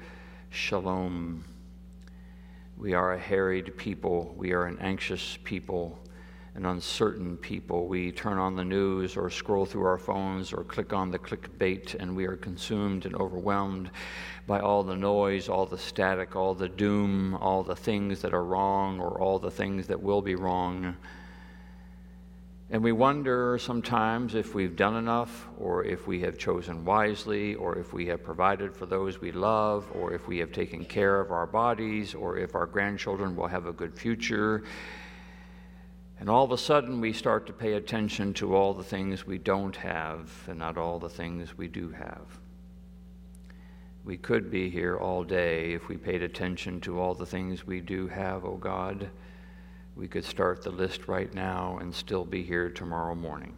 shalom. 0.50 1.42
We 2.76 2.94
are 2.94 3.12
a 3.12 3.18
harried 3.18 3.76
people. 3.76 4.34
We 4.36 4.52
are 4.52 4.64
an 4.64 4.78
anxious 4.80 5.38
people, 5.44 5.98
an 6.54 6.66
uncertain 6.66 7.36
people. 7.36 7.86
We 7.86 8.12
turn 8.12 8.38
on 8.38 8.56
the 8.56 8.64
news 8.64 9.16
or 9.16 9.30
scroll 9.30 9.66
through 9.66 9.86
our 9.86 9.98
phones 9.98 10.52
or 10.52 10.64
click 10.64 10.92
on 10.92 11.10
the 11.10 11.18
clickbait, 11.18 11.94
and 12.00 12.16
we 12.16 12.26
are 12.26 12.36
consumed 12.36 13.06
and 13.06 13.14
overwhelmed 13.14 13.90
by 14.46 14.60
all 14.60 14.82
the 14.82 14.96
noise, 14.96 15.48
all 15.48 15.66
the 15.66 15.78
static, 15.78 16.34
all 16.34 16.54
the 16.54 16.68
doom, 16.68 17.34
all 17.36 17.62
the 17.62 17.76
things 17.76 18.20
that 18.22 18.34
are 18.34 18.44
wrong 18.44 19.00
or 19.00 19.20
all 19.20 19.38
the 19.38 19.50
things 19.50 19.86
that 19.86 20.02
will 20.02 20.22
be 20.22 20.34
wrong. 20.34 20.96
And 22.72 22.82
we 22.82 22.92
wonder 22.92 23.58
sometimes 23.58 24.34
if 24.34 24.54
we've 24.54 24.74
done 24.74 24.96
enough, 24.96 25.46
or 25.58 25.84
if 25.84 26.06
we 26.06 26.22
have 26.22 26.38
chosen 26.38 26.86
wisely, 26.86 27.54
or 27.54 27.76
if 27.76 27.92
we 27.92 28.06
have 28.06 28.24
provided 28.24 28.74
for 28.74 28.86
those 28.86 29.20
we 29.20 29.30
love, 29.30 29.86
or 29.94 30.14
if 30.14 30.26
we 30.26 30.38
have 30.38 30.52
taken 30.52 30.86
care 30.86 31.20
of 31.20 31.30
our 31.30 31.46
bodies, 31.46 32.14
or 32.14 32.38
if 32.38 32.54
our 32.54 32.64
grandchildren 32.64 33.36
will 33.36 33.46
have 33.46 33.66
a 33.66 33.74
good 33.74 33.94
future. 33.94 34.64
And 36.18 36.30
all 36.30 36.46
of 36.46 36.50
a 36.50 36.56
sudden, 36.56 36.98
we 36.98 37.12
start 37.12 37.46
to 37.48 37.52
pay 37.52 37.74
attention 37.74 38.32
to 38.34 38.56
all 38.56 38.72
the 38.72 38.82
things 38.82 39.26
we 39.26 39.36
don't 39.36 39.76
have 39.76 40.30
and 40.48 40.58
not 40.58 40.78
all 40.78 40.98
the 40.98 41.10
things 41.10 41.58
we 41.58 41.68
do 41.68 41.90
have. 41.90 42.40
We 44.02 44.16
could 44.16 44.50
be 44.50 44.70
here 44.70 44.96
all 44.96 45.24
day 45.24 45.74
if 45.74 45.88
we 45.88 45.98
paid 45.98 46.22
attention 46.22 46.80
to 46.82 46.98
all 46.98 47.12
the 47.14 47.26
things 47.26 47.66
we 47.66 47.82
do 47.82 48.08
have, 48.08 48.46
O 48.46 48.52
oh 48.52 48.56
God. 48.56 49.10
We 49.96 50.08
could 50.08 50.24
start 50.24 50.62
the 50.62 50.70
list 50.70 51.08
right 51.08 51.32
now 51.34 51.78
and 51.80 51.94
still 51.94 52.24
be 52.24 52.42
here 52.42 52.70
tomorrow 52.70 53.14
morning. 53.14 53.54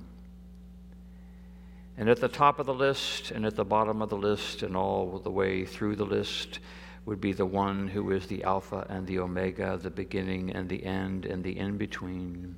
And 1.97 2.09
at 2.11 2.21
the 2.21 2.29
top 2.29 2.59
of 2.59 2.67
the 2.67 2.75
list 2.75 3.31
and 3.31 3.47
at 3.47 3.55
the 3.55 3.65
bottom 3.65 4.03
of 4.03 4.09
the 4.09 4.17
list 4.17 4.63
and 4.63 4.77
all 4.77 5.21
the 5.21 5.31
way 5.31 5.65
through 5.65 5.97
the 5.97 6.05
list 6.05 6.59
would 7.07 7.21
be 7.21 7.33
the 7.33 7.47
one 7.47 7.87
who 7.87 8.11
is 8.11 8.27
the 8.27 8.43
Alpha 8.43 8.87
and 8.89 9.07
the 9.07 9.21
Omega, 9.21 9.79
the 9.81 9.91
beginning 9.91 10.51
and 10.51 10.69
the 10.69 10.85
end 10.85 11.27
and 11.27 11.45
the 11.45 11.57
in 11.57 11.77
between. 11.77 12.57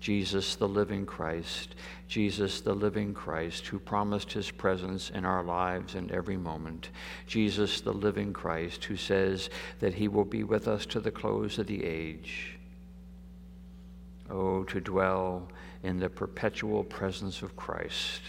Jesus, 0.00 0.56
the 0.56 0.68
living 0.68 1.06
Christ, 1.06 1.74
Jesus, 2.08 2.60
the 2.60 2.74
living 2.74 3.14
Christ, 3.14 3.66
who 3.68 3.78
promised 3.78 4.34
his 4.34 4.50
presence 4.50 5.08
in 5.08 5.24
our 5.24 5.42
lives 5.42 5.94
in 5.94 6.10
every 6.12 6.36
moment. 6.36 6.90
Jesus, 7.26 7.80
the 7.80 7.92
living 7.94 8.34
Christ, 8.34 8.84
who 8.84 8.96
says 8.96 9.48
that 9.80 9.94
he 9.94 10.08
will 10.08 10.26
be 10.26 10.44
with 10.44 10.68
us 10.68 10.84
to 10.86 11.00
the 11.00 11.10
close 11.10 11.58
of 11.58 11.68
the 11.68 11.82
age. 11.82 12.53
Oh, 14.30 14.64
to 14.64 14.80
dwell 14.80 15.48
in 15.82 15.98
the 15.98 16.08
perpetual 16.08 16.82
presence 16.82 17.42
of 17.42 17.56
Christ, 17.56 18.22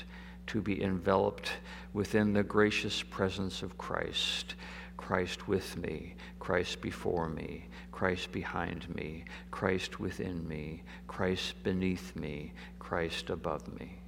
to 0.47 0.61
be 0.61 0.83
enveloped 0.83 1.53
within 1.93 2.33
the 2.33 2.43
gracious 2.43 3.01
presence 3.01 3.63
of 3.63 3.77
Christ. 3.77 4.55
Christ 4.97 5.47
with 5.47 5.77
me, 5.77 6.15
Christ 6.39 6.81
before 6.81 7.29
me, 7.29 7.65
Christ 7.91 8.31
behind 8.31 8.93
me, 8.93 9.23
Christ 9.51 9.99
within 9.99 10.47
me, 10.47 10.83
Christ 11.07 11.63
beneath 11.63 12.15
me, 12.15 12.53
Christ 12.79 13.29
above 13.29 13.79
me. 13.79 13.99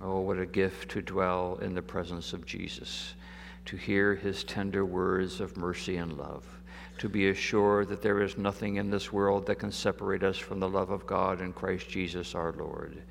Oh, 0.00 0.20
what 0.20 0.38
a 0.38 0.46
gift 0.46 0.90
to 0.92 1.02
dwell 1.02 1.58
in 1.62 1.74
the 1.74 1.82
presence 1.82 2.32
of 2.32 2.46
Jesus, 2.46 3.14
to 3.66 3.76
hear 3.76 4.14
his 4.14 4.42
tender 4.42 4.84
words 4.84 5.40
of 5.40 5.56
mercy 5.56 5.96
and 5.96 6.16
love 6.16 6.44
to 6.98 7.08
be 7.08 7.28
assured 7.28 7.88
that 7.88 8.02
there 8.02 8.22
is 8.22 8.38
nothing 8.38 8.76
in 8.76 8.90
this 8.90 9.12
world 9.12 9.46
that 9.46 9.58
can 9.58 9.72
separate 9.72 10.22
us 10.22 10.38
from 10.38 10.60
the 10.60 10.68
love 10.68 10.90
of 10.90 11.06
God 11.06 11.40
in 11.40 11.52
Christ 11.52 11.88
Jesus 11.88 12.34
our 12.34 12.52
Lord. 12.52 13.02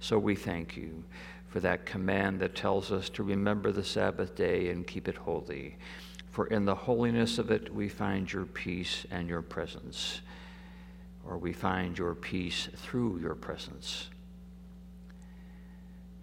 So 0.00 0.18
we 0.18 0.34
thank 0.34 0.76
you 0.76 1.04
for 1.48 1.60
that 1.60 1.86
command 1.86 2.40
that 2.40 2.54
tells 2.54 2.90
us 2.90 3.08
to 3.10 3.22
remember 3.22 3.70
the 3.70 3.84
Sabbath 3.84 4.34
day 4.34 4.70
and 4.70 4.86
keep 4.86 5.08
it 5.08 5.16
holy. 5.16 5.76
For 6.30 6.46
in 6.48 6.64
the 6.64 6.74
holiness 6.74 7.38
of 7.38 7.50
it 7.50 7.72
we 7.72 7.88
find 7.88 8.32
your 8.32 8.44
peace 8.44 9.06
and 9.10 9.28
your 9.28 9.42
presence, 9.42 10.20
or 11.24 11.38
we 11.38 11.52
find 11.52 11.96
your 11.96 12.14
peace 12.14 12.68
through 12.74 13.20
your 13.20 13.36
presence. 13.36 14.08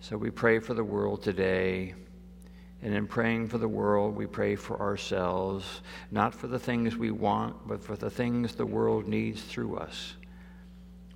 So 0.02 0.18
we 0.18 0.32
pray 0.32 0.60
for 0.60 0.74
the 0.74 0.84
world 0.84 1.24
today. 1.24 1.94
And 2.84 2.96
in 2.96 3.06
praying 3.06 3.48
for 3.48 3.60
the 3.60 3.68
world, 3.68 4.16
we 4.16 4.26
pray 4.26 4.56
for 4.56 4.80
ourselves, 4.80 5.82
not 6.10 6.34
for 6.34 6.48
the 6.48 6.58
things 6.58 6.98
we 6.98 7.12
want, 7.12 7.68
but 7.68 7.84
for 7.84 7.96
the 7.96 8.10
things 8.10 8.56
the 8.56 8.66
world 8.66 9.08
needs 9.08 9.44
through 9.44 9.78
us. 9.78 10.16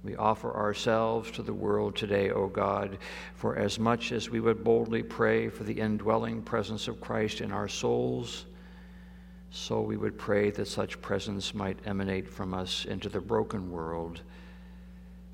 We 0.04 0.16
offer 0.16 0.56
ourselves 0.56 1.32
to 1.32 1.42
the 1.42 1.54
world 1.54 1.96
today, 1.96 2.30
O 2.30 2.48
God, 2.48 3.00
for 3.34 3.56
as 3.56 3.80
much 3.80 4.12
as 4.12 4.30
we 4.30 4.40
would 4.40 4.64
boldly 4.64 5.02
pray 5.02 5.50
for 5.50 5.64
the 5.64 5.80
indwelling 5.80 6.44
presence 6.44 6.88
of 6.88 7.02
Christ 7.02 7.42
in 7.42 7.52
our 7.52 7.68
souls, 7.68 8.46
so 9.50 9.82
we 9.82 9.98
would 9.98 10.20
pray 10.20 10.52
that 10.52 10.68
such 10.68 11.02
presence 11.02 11.56
might 11.56 11.80
emanate 11.88 12.30
from 12.30 12.54
us 12.54 12.86
into 12.86 13.10
the 13.10 13.22
broken 13.22 13.72
world, 13.72 14.22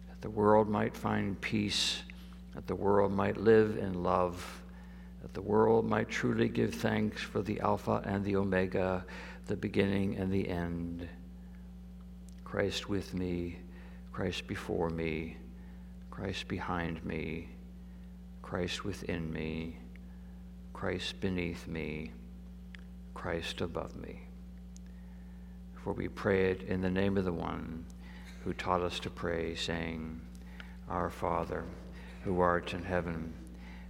that 0.08 0.22
the 0.22 0.30
world 0.30 0.70
might 0.70 0.96
find 0.96 1.42
peace, 1.42 2.04
that 2.56 2.68
the 2.68 2.76
world 2.76 3.12
might 3.12 3.36
live 3.36 3.78
in 3.78 4.04
love 4.04 4.61
that 5.22 5.34
the 5.34 5.42
world 5.42 5.86
might 5.86 6.10
truly 6.10 6.50
give 6.50 6.74
thanks 6.74 7.22
for 7.22 7.42
the 7.42 7.60
Alpha 7.60 8.02
and 8.06 8.24
the 8.24 8.36
Omega, 8.36 9.06
the 9.48 9.56
beginning 9.56 10.18
and 10.18 10.32
the 10.32 10.48
end. 10.48 11.08
Christ 12.44 12.90
with 12.90 13.14
me, 13.14 13.60
Christ 14.12 14.48
before 14.48 14.90
me, 14.90 15.38
Christ 16.10 16.48
behind 16.48 17.04
me, 17.06 17.50
Christ 18.42 18.84
within 18.84 19.32
me, 19.32 19.78
Christ 20.74 21.22
beneath 21.22 21.68
me, 21.68 22.12
Christ 23.14 23.62
above 23.62 23.96
me. 23.96 24.22
For 25.84 25.94
we 25.94 26.08
pray 26.08 26.52
it 26.52 26.64
in 26.64 26.82
the 26.82 26.90
name 26.90 27.18
of 27.18 27.26
the 27.26 27.32
one 27.32 27.86
who 28.44 28.54
taught 28.54 28.82
us 28.82 29.00
to 29.00 29.10
pray, 29.10 29.56
saying, 29.56 30.22
Our 30.90 31.10
Father, 31.10 31.64
who 32.24 32.40
art 32.40 32.74
in 32.74 32.84
heaven, 32.84 33.34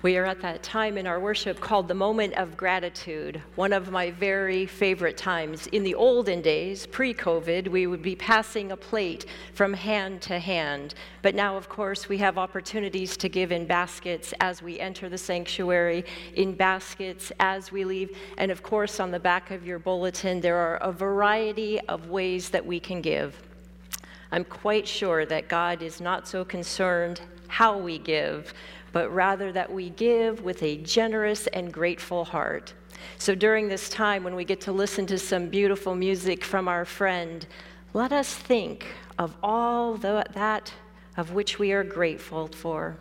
We 0.00 0.16
are 0.16 0.24
at 0.26 0.40
that 0.42 0.62
time 0.62 0.96
in 0.96 1.08
our 1.08 1.18
worship 1.18 1.58
called 1.58 1.88
the 1.88 1.94
moment 1.94 2.34
of 2.34 2.56
gratitude, 2.56 3.42
one 3.56 3.72
of 3.72 3.90
my 3.90 4.12
very 4.12 4.64
favorite 4.64 5.16
times. 5.16 5.66
In 5.68 5.82
the 5.82 5.96
olden 5.96 6.40
days, 6.40 6.86
pre 6.86 7.12
COVID, 7.12 7.66
we 7.66 7.88
would 7.88 8.00
be 8.00 8.14
passing 8.14 8.70
a 8.70 8.76
plate 8.76 9.26
from 9.54 9.74
hand 9.74 10.22
to 10.22 10.38
hand. 10.38 10.94
But 11.20 11.34
now, 11.34 11.56
of 11.56 11.68
course, 11.68 12.08
we 12.08 12.16
have 12.18 12.38
opportunities 12.38 13.16
to 13.16 13.28
give 13.28 13.50
in 13.50 13.66
baskets 13.66 14.32
as 14.38 14.62
we 14.62 14.78
enter 14.78 15.08
the 15.08 15.18
sanctuary, 15.18 16.04
in 16.36 16.54
baskets 16.54 17.32
as 17.40 17.72
we 17.72 17.84
leave. 17.84 18.16
And 18.36 18.52
of 18.52 18.62
course, 18.62 19.00
on 19.00 19.10
the 19.10 19.18
back 19.18 19.50
of 19.50 19.66
your 19.66 19.80
bulletin, 19.80 20.40
there 20.40 20.58
are 20.58 20.76
a 20.76 20.92
variety 20.92 21.80
of 21.88 22.08
ways 22.08 22.50
that 22.50 22.64
we 22.64 22.78
can 22.78 23.00
give. 23.00 23.42
I'm 24.30 24.44
quite 24.44 24.86
sure 24.86 25.26
that 25.26 25.48
God 25.48 25.82
is 25.82 26.00
not 26.00 26.28
so 26.28 26.44
concerned 26.44 27.20
how 27.48 27.76
we 27.76 27.98
give, 27.98 28.52
but 28.92 29.12
rather 29.12 29.52
that 29.52 29.72
we 29.72 29.90
give 29.90 30.42
with 30.42 30.62
a 30.62 30.78
generous 30.78 31.46
and 31.48 31.72
grateful 31.72 32.24
heart. 32.24 32.74
So 33.18 33.34
during 33.34 33.68
this 33.68 33.88
time 33.88 34.24
when 34.24 34.34
we 34.34 34.44
get 34.44 34.60
to 34.62 34.72
listen 34.72 35.06
to 35.06 35.18
some 35.18 35.48
beautiful 35.48 35.94
music 35.94 36.44
from 36.44 36.68
our 36.68 36.84
friend, 36.84 37.46
let 37.94 38.12
us 38.12 38.34
think 38.34 38.86
of 39.18 39.36
all 39.42 39.94
that 39.94 40.72
of 41.16 41.32
which 41.32 41.58
we 41.58 41.72
are 41.72 41.84
grateful 41.84 42.48
for. 42.48 42.96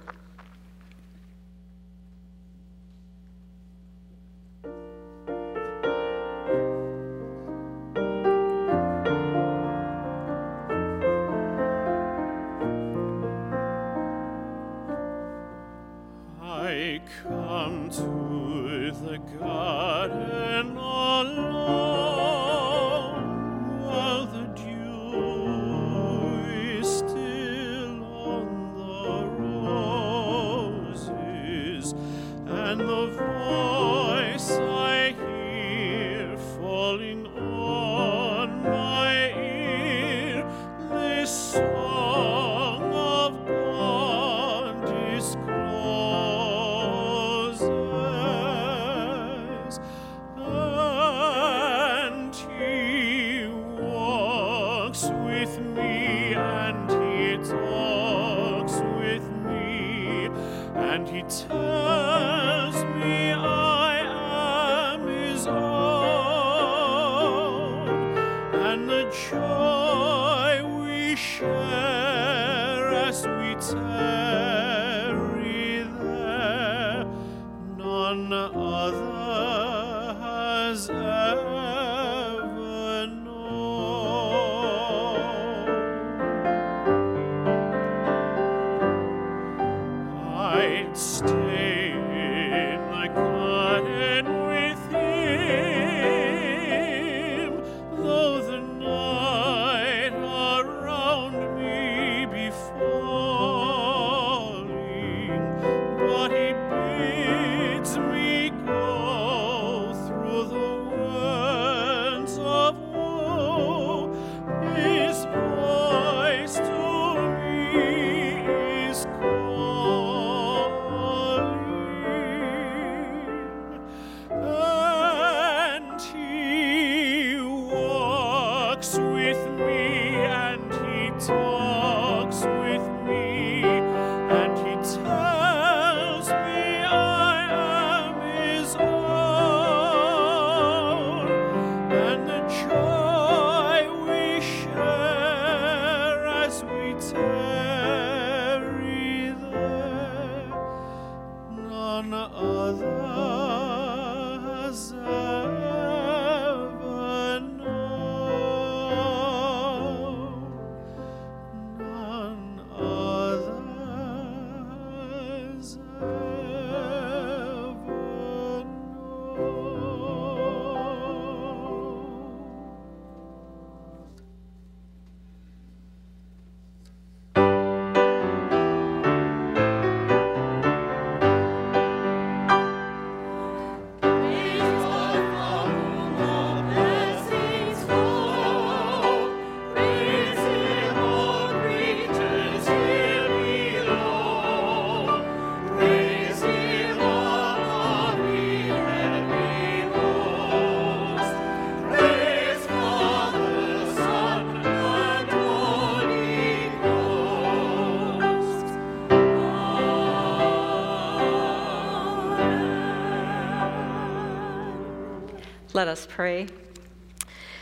Let 215.77 215.87
us 215.87 216.07
pray. 216.09 216.47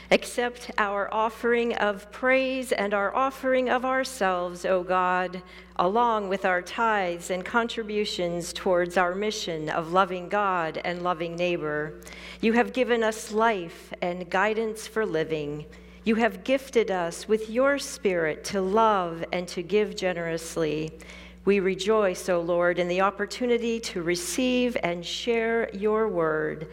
Accept 0.10 0.72
our 0.78 1.14
offering 1.14 1.76
of 1.76 2.10
praise 2.14 2.72
and 2.72 2.94
our 2.94 3.14
offering 3.14 3.68
of 3.70 3.84
ourselves, 3.84 4.64
O 4.64 4.84
God, 4.84 5.42
along 5.76 6.30
with 6.30 6.46
our 6.46 6.62
tithes 6.62 7.30
and 7.30 7.44
contributions 7.44 8.54
towards 8.54 8.96
our 8.96 9.16
mission 9.16 9.68
of 9.68 9.92
loving 9.92 10.30
God 10.30 10.80
and 10.86 11.04
loving 11.04 11.36
neighbor. 11.36 12.00
You 12.40 12.54
have 12.54 12.72
given 12.72 13.04
us 13.04 13.34
life 13.34 13.94
and 14.02 14.30
guidance 14.30 14.88
for 14.88 15.06
living. 15.06 15.66
You 16.06 16.16
have 16.16 16.46
gifted 16.46 16.92
us 16.92 17.28
with 17.28 17.50
your 17.50 17.78
Spirit 17.78 18.46
to 18.46 18.62
love 18.62 19.26
and 19.34 19.46
to 19.50 19.62
give 19.62 19.98
generously. 19.98 20.98
We 21.44 21.60
rejoice, 21.60 22.30
O 22.30 22.40
Lord, 22.40 22.80
in 22.80 22.88
the 22.88 23.02
opportunity 23.02 23.78
to 23.82 24.02
receive 24.02 24.78
and 24.84 25.06
share 25.06 25.70
your 25.74 26.08
word. 26.08 26.70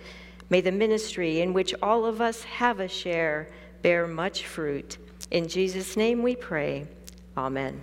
May 0.52 0.60
the 0.60 0.70
ministry 0.70 1.40
in 1.40 1.54
which 1.54 1.74
all 1.80 2.04
of 2.04 2.20
us 2.20 2.42
have 2.44 2.78
a 2.78 2.86
share 2.86 3.48
bear 3.80 4.06
much 4.06 4.46
fruit. 4.46 4.98
In 5.30 5.48
Jesus' 5.48 5.96
name 5.96 6.22
we 6.22 6.36
pray. 6.36 6.86
Amen. 7.38 7.82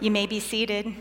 You 0.00 0.10
may 0.10 0.26
be 0.26 0.40
seated. 0.40 0.94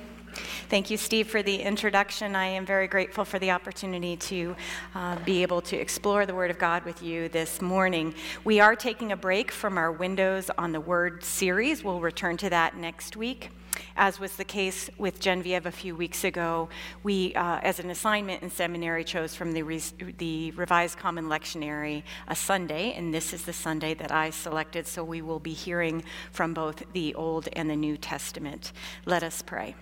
Thank 0.67 0.89
you, 0.89 0.97
Steve, 0.97 1.29
for 1.29 1.41
the 1.41 1.62
introduction. 1.62 2.35
I 2.35 2.47
am 2.47 2.65
very 2.65 2.88
grateful 2.88 3.23
for 3.23 3.39
the 3.39 3.51
opportunity 3.51 4.17
to 4.17 4.57
uh, 4.93 5.08
be 5.25 5.41
able 5.41 5.62
to 5.62 5.77
explore 5.77 6.25
the 6.25 6.34
Word 6.34 6.51
of 6.51 6.58
God 6.58 6.86
with 6.86 7.03
you 7.03 7.29
this 7.29 7.62
morning. 7.62 8.13
We 8.43 8.60
are 8.60 8.75
taking 8.75 9.12
a 9.12 9.17
break 9.17 9.51
from 9.51 9.77
our 9.77 9.91
Windows 9.91 10.49
on 10.58 10.71
the 10.71 10.79
Word 10.79 11.23
series. 11.23 11.83
We'll 11.83 12.00
return 12.00 12.37
to 12.37 12.50
that 12.50 12.77
next 12.77 13.15
week. 13.15 13.50
As 13.96 14.19
was 14.19 14.35
the 14.35 14.43
case 14.43 14.89
with 14.98 15.19
Genevieve 15.19 15.65
a 15.65 15.71
few 15.71 15.96
weeks 15.96 16.23
ago, 16.23 16.69
we, 17.04 17.33
uh, 17.35 17.60
as 17.62 17.79
an 17.79 17.89
assignment 17.89 18.43
in 18.43 18.50
seminary, 18.50 19.04
chose 19.04 19.35
from 19.35 19.54
the, 19.54 19.63
Re- 19.63 19.81
the 20.17 20.52
Revised 20.52 20.98
Common 20.98 21.25
Lectionary 21.25 22.04
a 22.27 22.35
Sunday, 22.35 22.93
and 22.93 23.13
this 23.13 23.33
is 23.33 23.43
the 23.43 23.54
Sunday 23.54 23.93
that 23.96 24.12
I 24.12 24.29
selected, 24.29 24.87
so 24.87 25.04
we 25.04 25.21
will 25.21 25.39
be 25.39 25.54
hearing 25.54 26.04
from 26.31 26.54
both 26.54 26.83
the 26.93 27.15
Old 27.15 27.48
and 27.54 27.69
the 27.69 27.75
New 27.75 27.98
Testament. 27.98 28.71
Let 29.06 29.23
us 29.23 29.41
pray. 29.41 29.75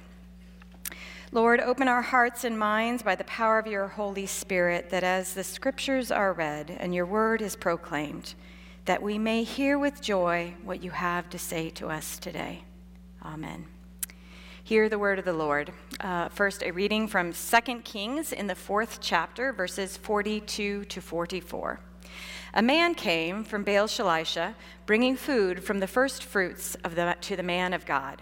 Lord, 1.33 1.59
open 1.59 1.89
our 1.89 2.01
hearts 2.01 2.45
and 2.45 2.57
minds 2.57 3.03
by 3.03 3.15
the 3.15 3.25
power 3.25 3.59
of 3.59 3.67
your 3.67 3.89
Holy 3.89 4.25
Spirit, 4.25 4.89
that 4.91 5.03
as 5.03 5.33
the 5.33 5.43
scriptures 5.43 6.09
are 6.09 6.31
read 6.31 6.77
and 6.79 6.95
your 6.95 7.05
word 7.05 7.41
is 7.41 7.57
proclaimed, 7.57 8.33
that 8.85 9.03
we 9.03 9.17
may 9.17 9.43
hear 9.43 9.77
with 9.77 10.01
joy 10.01 10.53
what 10.63 10.81
you 10.81 10.91
have 10.91 11.29
to 11.31 11.37
say 11.37 11.69
to 11.71 11.89
us 11.89 12.17
today. 12.17 12.63
Amen. 13.25 13.65
Hear 14.63 14.87
the 14.87 14.97
word 14.97 15.19
of 15.19 15.25
the 15.25 15.33
Lord. 15.33 15.73
Uh, 15.99 16.29
first, 16.29 16.63
a 16.63 16.71
reading 16.71 17.09
from 17.09 17.33
2 17.33 17.79
Kings 17.83 18.31
in 18.31 18.47
the 18.47 18.55
fourth 18.55 18.99
chapter, 19.01 19.51
verses 19.51 19.97
42 19.97 20.85
to 20.85 21.01
44. 21.01 21.81
A 22.53 22.61
man 22.61 22.95
came 22.95 23.43
from 23.43 23.65
Baal 23.65 23.87
Shalisha, 23.87 24.55
bringing 24.85 25.17
food 25.17 25.61
from 25.61 25.81
the 25.81 25.87
first 25.87 26.23
fruits 26.23 26.75
of 26.85 26.95
the, 26.95 27.17
to 27.19 27.35
the 27.35 27.43
man 27.43 27.73
of 27.73 27.85
God 27.85 28.21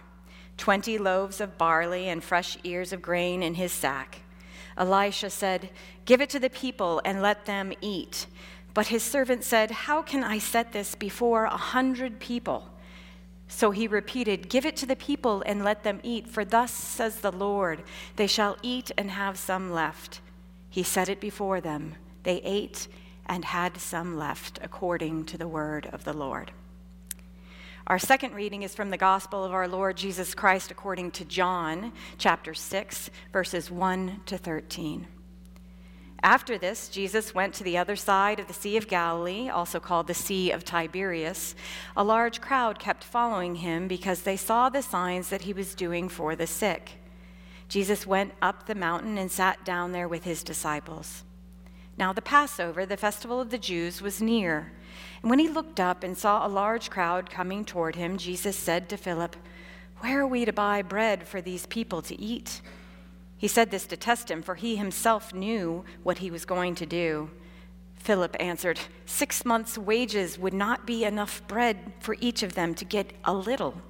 20 0.57 0.97
loaves 0.97 1.41
of 1.41 1.57
barley 1.57 2.07
and 2.07 2.23
fresh 2.23 2.57
ears 2.63 2.93
of 2.93 3.01
grain 3.01 3.43
in 3.43 3.55
his 3.55 3.71
sack. 3.71 4.21
Elisha 4.77 5.29
said, 5.29 5.69
Give 6.05 6.21
it 6.21 6.29
to 6.31 6.39
the 6.39 6.49
people 6.49 7.01
and 7.05 7.21
let 7.21 7.45
them 7.45 7.73
eat. 7.81 8.27
But 8.73 8.87
his 8.87 9.03
servant 9.03 9.43
said, 9.43 9.71
How 9.71 10.01
can 10.01 10.23
I 10.23 10.37
set 10.37 10.73
this 10.73 10.95
before 10.95 11.45
a 11.45 11.57
hundred 11.57 12.19
people? 12.19 12.69
So 13.47 13.71
he 13.71 13.87
repeated, 13.87 14.49
Give 14.49 14.65
it 14.65 14.75
to 14.77 14.85
the 14.85 14.95
people 14.95 15.43
and 15.45 15.63
let 15.63 15.83
them 15.83 15.99
eat, 16.03 16.27
for 16.27 16.43
thus 16.43 16.71
says 16.71 17.17
the 17.17 17.31
Lord, 17.31 17.83
they 18.15 18.27
shall 18.27 18.57
eat 18.61 18.91
and 18.97 19.11
have 19.11 19.37
some 19.37 19.71
left. 19.71 20.19
He 20.69 20.83
set 20.83 21.09
it 21.09 21.21
before 21.21 21.61
them. 21.61 21.95
They 22.23 22.37
ate 22.37 22.87
and 23.27 23.45
had 23.45 23.77
some 23.77 24.17
left, 24.17 24.59
according 24.61 25.25
to 25.25 25.37
the 25.37 25.47
word 25.47 25.89
of 25.93 26.03
the 26.03 26.13
Lord. 26.13 26.51
Our 27.87 27.99
second 27.99 28.33
reading 28.33 28.63
is 28.63 28.73
from 28.73 28.89
the 28.89 28.97
Gospel 28.97 29.43
of 29.43 29.53
our 29.53 29.67
Lord 29.67 29.95
Jesus 29.95 30.33
Christ 30.33 30.71
according 30.71 31.11
to 31.11 31.23
John, 31.23 31.93
chapter 32.17 32.55
6, 32.55 33.11
verses 33.31 33.69
1 33.69 34.21
to 34.25 34.39
13. 34.39 35.05
After 36.23 36.57
this, 36.57 36.89
Jesus 36.89 37.35
went 37.35 37.53
to 37.53 37.63
the 37.63 37.77
other 37.77 37.95
side 37.95 38.39
of 38.39 38.47
the 38.47 38.55
Sea 38.55 38.77
of 38.77 38.87
Galilee, 38.87 39.49
also 39.49 39.79
called 39.79 40.07
the 40.07 40.15
Sea 40.15 40.49
of 40.49 40.65
Tiberias. 40.65 41.53
A 41.95 42.03
large 42.03 42.41
crowd 42.41 42.79
kept 42.79 43.03
following 43.03 43.53
him 43.53 43.87
because 43.87 44.23
they 44.23 44.35
saw 44.35 44.67
the 44.67 44.81
signs 44.81 45.29
that 45.29 45.43
he 45.43 45.53
was 45.53 45.75
doing 45.75 46.09
for 46.09 46.35
the 46.35 46.47
sick. 46.47 46.93
Jesus 47.69 48.07
went 48.07 48.33
up 48.41 48.65
the 48.65 48.73
mountain 48.73 49.19
and 49.19 49.31
sat 49.31 49.63
down 49.63 49.91
there 49.91 50.07
with 50.07 50.23
his 50.23 50.41
disciples. 50.41 51.23
Now, 51.99 52.13
the 52.13 52.21
Passover, 52.23 52.83
the 52.87 52.97
festival 52.97 53.39
of 53.39 53.51
the 53.51 53.59
Jews, 53.59 54.01
was 54.01 54.23
near. 54.23 54.71
When 55.25 55.39
he 55.39 55.47
looked 55.47 55.79
up 55.79 56.03
and 56.03 56.15
saw 56.15 56.45
a 56.45 56.47
large 56.47 56.91
crowd 56.91 57.31
coming 57.31 57.65
toward 57.65 57.95
him, 57.95 58.15
Jesus 58.15 58.55
said 58.55 58.87
to 58.89 58.95
Philip, 58.95 59.35
Where 59.97 60.19
are 60.19 60.27
we 60.27 60.45
to 60.45 60.53
buy 60.53 60.83
bread 60.83 61.27
for 61.27 61.41
these 61.41 61.65
people 61.65 62.03
to 62.03 62.21
eat? 62.21 62.61
He 63.35 63.47
said 63.47 63.71
this 63.71 63.87
to 63.87 63.97
test 63.97 64.29
him, 64.29 64.43
for 64.43 64.53
he 64.53 64.75
himself 64.75 65.33
knew 65.33 65.83
what 66.03 66.19
he 66.19 66.29
was 66.29 66.45
going 66.45 66.75
to 66.75 66.85
do. 66.85 67.31
Philip 67.95 68.35
answered, 68.39 68.79
Six 69.07 69.43
months' 69.43 69.79
wages 69.79 70.37
would 70.37 70.53
not 70.53 70.85
be 70.85 71.05
enough 71.05 71.41
bread 71.47 71.93
for 72.01 72.15
each 72.19 72.43
of 72.43 72.53
them 72.53 72.75
to 72.75 72.85
get 72.85 73.11
a 73.23 73.33
little. 73.33 73.81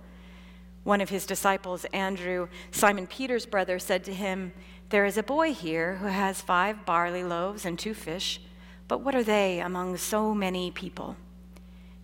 One 0.85 1.01
of 1.01 1.09
his 1.09 1.25
disciples, 1.25 1.83
Andrew, 1.91 2.47
Simon 2.71 3.07
Peter's 3.07 3.45
brother, 3.45 3.77
said 3.77 4.05
to 4.05 4.13
him, 4.13 4.53
There 4.87 5.03
is 5.03 5.17
a 5.17 5.21
boy 5.21 5.53
here 5.53 5.95
who 5.95 6.07
has 6.07 6.39
five 6.39 6.85
barley 6.85 7.25
loaves 7.25 7.65
and 7.65 7.77
two 7.77 7.93
fish, 7.93 8.39
but 8.87 9.01
what 9.01 9.15
are 9.15 9.23
they 9.23 9.59
among 9.59 9.97
so 9.97 10.33
many 10.33 10.71
people? 10.71 11.17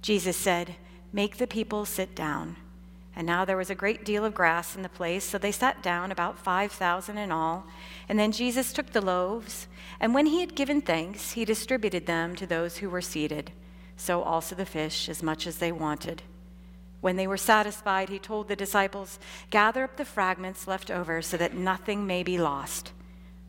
Jesus 0.01 0.37
said, 0.37 0.75
Make 1.13 1.37
the 1.37 1.47
people 1.47 1.85
sit 1.85 2.15
down. 2.15 2.55
And 3.15 3.27
now 3.27 3.43
there 3.43 3.57
was 3.57 3.69
a 3.69 3.75
great 3.75 4.05
deal 4.05 4.23
of 4.23 4.33
grass 4.33 4.75
in 4.75 4.83
the 4.83 4.89
place, 4.89 5.25
so 5.25 5.37
they 5.37 5.51
sat 5.51 5.83
down, 5.83 6.11
about 6.11 6.39
5,000 6.39 7.17
in 7.17 7.31
all. 7.31 7.65
And 8.07 8.17
then 8.17 8.31
Jesus 8.31 8.71
took 8.71 8.91
the 8.91 9.01
loaves, 9.01 9.67
and 9.99 10.13
when 10.13 10.27
he 10.27 10.39
had 10.39 10.55
given 10.55 10.81
thanks, 10.81 11.31
he 11.31 11.43
distributed 11.43 12.05
them 12.05 12.35
to 12.37 12.47
those 12.47 12.77
who 12.77 12.89
were 12.89 13.01
seated, 13.01 13.51
so 13.97 14.21
also 14.21 14.55
the 14.55 14.65
fish, 14.65 15.09
as 15.09 15.21
much 15.21 15.45
as 15.45 15.57
they 15.57 15.71
wanted. 15.71 16.23
When 17.01 17.17
they 17.17 17.27
were 17.27 17.37
satisfied, 17.37 18.09
he 18.09 18.19
told 18.19 18.47
the 18.47 18.55
disciples, 18.55 19.19
Gather 19.49 19.83
up 19.83 19.97
the 19.97 20.05
fragments 20.05 20.67
left 20.67 20.89
over, 20.89 21.21
so 21.21 21.35
that 21.35 21.53
nothing 21.53 22.07
may 22.07 22.23
be 22.23 22.37
lost. 22.37 22.93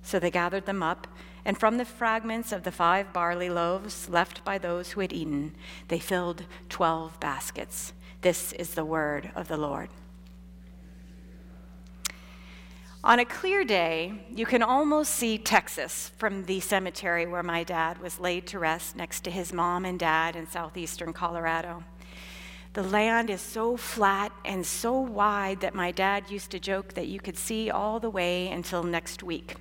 So 0.03 0.18
they 0.18 0.30
gathered 0.30 0.66
them 0.66 0.82
up, 0.82 1.07
and 1.45 1.59
from 1.59 1.76
the 1.78 1.84
fragments 1.84 2.53
of 2.53 2.62
the 2.62 2.72
five 2.72 3.12
barley 3.12 3.51
loaves 3.51 4.09
left 4.09 4.45
by 4.45 4.59
those 4.59 4.93
who 4.93 5.01
had 5.01 5.12
eaten, 5.12 5.55
they 5.88 5.99
filled 5.99 6.45
twelve 6.68 7.18
baskets. 7.20 7.93
This 8.20 8.53
is 8.53 8.74
the 8.74 8.84
word 8.84 9.30
of 9.34 9.49
the 9.49 9.57
Lord. 9.57 9.88
On 13.05 13.18
a 13.18 13.24
clear 13.24 13.64
day, 13.64 14.26
you 14.30 14.47
can 14.47 14.62
almost 14.62 15.12
see 15.14 15.36
Texas 15.36 16.12
from 16.18 16.45
the 16.45 16.61
cemetery 16.61 17.26
where 17.26 17.43
my 17.43 17.64
dad 17.64 17.99
was 17.99 18.20
laid 18.20 18.47
to 18.47 18.61
rest 18.61 18.95
next 18.95 19.22
to 19.24 19.30
his 19.30 19.53
mom 19.53 19.84
and 19.84 19.99
dad 19.99 20.36
in 20.36 20.47
southeastern 20.47 21.12
Colorado. 21.12 21.82
The 22.74 22.84
land 22.84 23.28
is 23.28 23.40
so 23.40 23.76
flat 23.76 24.30
and 24.45 24.64
so 24.64 24.93
wide 24.93 25.62
that 25.62 25.74
my 25.74 25.90
dad 25.90 26.30
used 26.30 26.53
to 26.53 26.61
joke 26.61 26.95
that 26.95 27.09
you 27.09 27.18
could 27.18 27.36
see 27.36 27.70
all 27.70 27.99
the 27.99 28.09
way 28.09 28.49
until 28.49 28.84
next 28.84 29.24
week. 29.24 29.57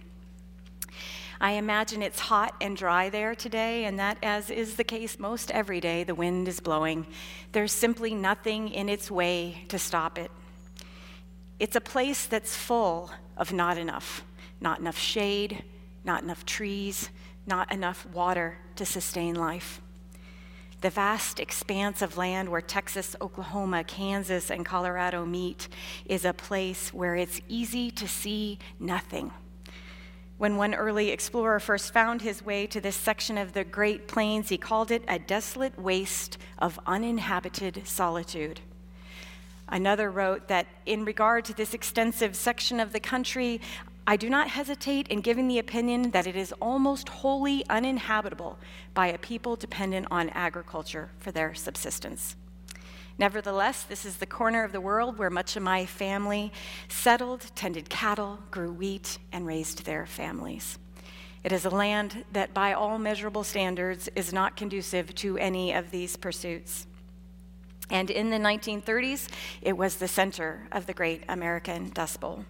I 1.41 1.53
imagine 1.53 2.03
it's 2.03 2.19
hot 2.19 2.53
and 2.61 2.77
dry 2.77 3.09
there 3.09 3.33
today, 3.33 3.85
and 3.85 3.97
that, 3.97 4.19
as 4.21 4.51
is 4.51 4.75
the 4.75 4.83
case 4.83 5.17
most 5.17 5.49
every 5.49 5.79
day, 5.79 6.03
the 6.03 6.13
wind 6.13 6.47
is 6.47 6.59
blowing. 6.59 7.07
There's 7.51 7.71
simply 7.71 8.13
nothing 8.13 8.69
in 8.69 8.87
its 8.87 9.09
way 9.09 9.65
to 9.69 9.79
stop 9.79 10.19
it. 10.19 10.29
It's 11.57 11.75
a 11.75 11.81
place 11.81 12.27
that's 12.27 12.55
full 12.55 13.09
of 13.35 13.51
not 13.51 13.79
enough 13.79 14.23
not 14.63 14.79
enough 14.79 14.99
shade, 14.99 15.63
not 16.03 16.21
enough 16.21 16.45
trees, 16.45 17.09
not 17.47 17.71
enough 17.71 18.05
water 18.13 18.59
to 18.75 18.85
sustain 18.85 19.33
life. 19.33 19.81
The 20.81 20.91
vast 20.91 21.39
expanse 21.39 22.03
of 22.03 22.15
land 22.15 22.49
where 22.49 22.61
Texas, 22.61 23.15
Oklahoma, 23.19 23.83
Kansas, 23.83 24.51
and 24.51 24.63
Colorado 24.63 25.25
meet 25.25 25.67
is 26.05 26.25
a 26.25 26.33
place 26.33 26.93
where 26.93 27.15
it's 27.15 27.41
easy 27.47 27.89
to 27.89 28.07
see 28.07 28.59
nothing 28.79 29.31
when 30.41 30.57
one 30.57 30.73
early 30.73 31.11
explorer 31.11 31.59
first 31.59 31.93
found 31.93 32.23
his 32.23 32.43
way 32.43 32.65
to 32.65 32.81
this 32.81 32.95
section 32.95 33.37
of 33.37 33.53
the 33.53 33.63
Great 33.63 34.07
Plains, 34.07 34.49
he 34.49 34.57
called 34.57 34.89
it 34.89 35.03
a 35.07 35.19
desolate 35.19 35.77
waste 35.77 36.39
of 36.57 36.79
uninhabited 36.87 37.83
solitude. 37.85 38.59
Another 39.69 40.09
wrote 40.09 40.47
that 40.47 40.65
in 40.87 41.05
regard 41.05 41.45
to 41.45 41.53
this 41.53 41.75
extensive 41.75 42.35
section 42.35 42.79
of 42.79 42.91
the 42.91 42.99
country, 42.99 43.61
I 44.07 44.17
do 44.17 44.31
not 44.31 44.47
hesitate 44.47 45.07
in 45.09 45.21
giving 45.21 45.47
the 45.47 45.59
opinion 45.59 46.09
that 46.09 46.25
it 46.25 46.35
is 46.35 46.51
almost 46.53 47.07
wholly 47.07 47.63
uninhabitable 47.69 48.57
by 48.95 49.09
a 49.09 49.19
people 49.19 49.55
dependent 49.55 50.07
on 50.09 50.29
agriculture 50.29 51.11
for 51.19 51.31
their 51.31 51.53
subsistence. 51.53 52.35
Nevertheless, 53.21 53.83
this 53.83 54.03
is 54.03 54.17
the 54.17 54.25
corner 54.25 54.63
of 54.63 54.71
the 54.71 54.81
world 54.81 55.19
where 55.19 55.29
much 55.29 55.55
of 55.55 55.61
my 55.61 55.85
family 55.85 56.51
settled, 56.89 57.45
tended 57.53 57.87
cattle, 57.87 58.39
grew 58.49 58.73
wheat, 58.73 59.19
and 59.31 59.45
raised 59.45 59.85
their 59.85 60.07
families. 60.07 60.79
It 61.43 61.51
is 61.51 61.63
a 61.63 61.69
land 61.69 62.25
that, 62.33 62.51
by 62.55 62.73
all 62.73 62.97
measurable 62.97 63.43
standards, 63.43 64.09
is 64.15 64.33
not 64.33 64.57
conducive 64.57 65.13
to 65.13 65.37
any 65.37 65.71
of 65.71 65.91
these 65.91 66.15
pursuits. 66.17 66.87
And 67.91 68.09
in 68.09 68.31
the 68.31 68.37
1930s, 68.37 69.27
it 69.61 69.77
was 69.77 69.97
the 69.97 70.07
center 70.07 70.67
of 70.71 70.87
the 70.87 70.93
great 70.93 71.21
American 71.29 71.91
Dust 71.91 72.19
Bowl. 72.19 72.43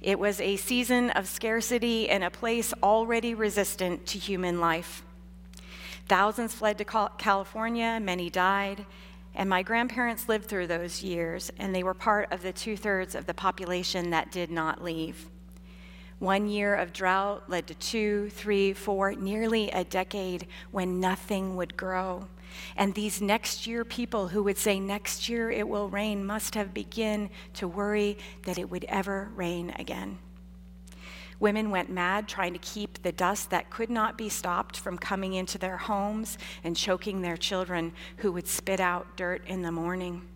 It 0.00 0.20
was 0.20 0.40
a 0.40 0.54
season 0.54 1.10
of 1.10 1.26
scarcity 1.26 2.08
in 2.08 2.22
a 2.22 2.30
place 2.30 2.72
already 2.80 3.34
resistant 3.34 4.06
to 4.06 4.20
human 4.20 4.60
life. 4.60 5.02
Thousands 6.06 6.54
fled 6.54 6.78
to 6.78 6.84
California, 6.84 7.98
many 8.00 8.30
died, 8.30 8.86
and 9.34 9.48
my 9.48 9.62
grandparents 9.62 10.28
lived 10.28 10.46
through 10.46 10.66
those 10.66 11.02
years, 11.02 11.50
and 11.58 11.74
they 11.74 11.82
were 11.82 11.94
part 11.94 12.32
of 12.32 12.42
the 12.42 12.52
two 12.52 12.76
thirds 12.76 13.14
of 13.14 13.26
the 13.26 13.34
population 13.34 14.10
that 14.10 14.32
did 14.32 14.50
not 14.50 14.82
leave. 14.82 15.28
One 16.18 16.48
year 16.48 16.74
of 16.74 16.92
drought 16.92 17.48
led 17.48 17.66
to 17.68 17.74
two, 17.74 18.28
three, 18.30 18.74
four, 18.74 19.14
nearly 19.14 19.70
a 19.70 19.84
decade 19.84 20.46
when 20.70 21.00
nothing 21.00 21.56
would 21.56 21.76
grow. 21.76 22.28
And 22.76 22.94
these 22.94 23.22
next 23.22 23.66
year 23.66 23.84
people 23.84 24.28
who 24.28 24.42
would 24.42 24.58
say 24.58 24.78
next 24.78 25.28
year 25.28 25.50
it 25.50 25.66
will 25.66 25.88
rain 25.88 26.26
must 26.26 26.54
have 26.56 26.74
begun 26.74 27.30
to 27.54 27.68
worry 27.68 28.18
that 28.44 28.58
it 28.58 28.68
would 28.70 28.84
ever 28.84 29.30
rain 29.34 29.72
again. 29.78 30.18
Women 31.40 31.70
went 31.70 31.90
mad 31.90 32.28
trying 32.28 32.52
to 32.52 32.58
keep 32.58 33.02
the 33.02 33.12
dust 33.12 33.50
that 33.50 33.70
could 33.70 33.90
not 33.90 34.18
be 34.18 34.28
stopped 34.28 34.76
from 34.76 34.98
coming 34.98 35.32
into 35.32 35.56
their 35.56 35.78
homes 35.78 36.36
and 36.62 36.76
choking 36.76 37.22
their 37.22 37.38
children 37.38 37.92
who 38.18 38.30
would 38.32 38.46
spit 38.46 38.78
out 38.78 39.16
dirt 39.16 39.42
in 39.46 39.62
the 39.62 39.72
morning. 39.72 40.28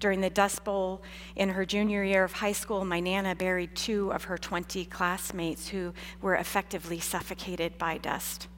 During 0.00 0.20
the 0.20 0.30
Dust 0.30 0.64
Bowl 0.64 1.02
in 1.36 1.50
her 1.50 1.64
junior 1.64 2.02
year 2.02 2.24
of 2.24 2.32
high 2.32 2.52
school, 2.52 2.84
my 2.84 3.00
Nana 3.00 3.34
buried 3.34 3.74
two 3.74 4.12
of 4.12 4.24
her 4.24 4.36
20 4.36 4.84
classmates 4.86 5.68
who 5.68 5.94
were 6.20 6.34
effectively 6.34 6.98
suffocated 6.98 7.78
by 7.78 7.98
dust. 7.98 8.48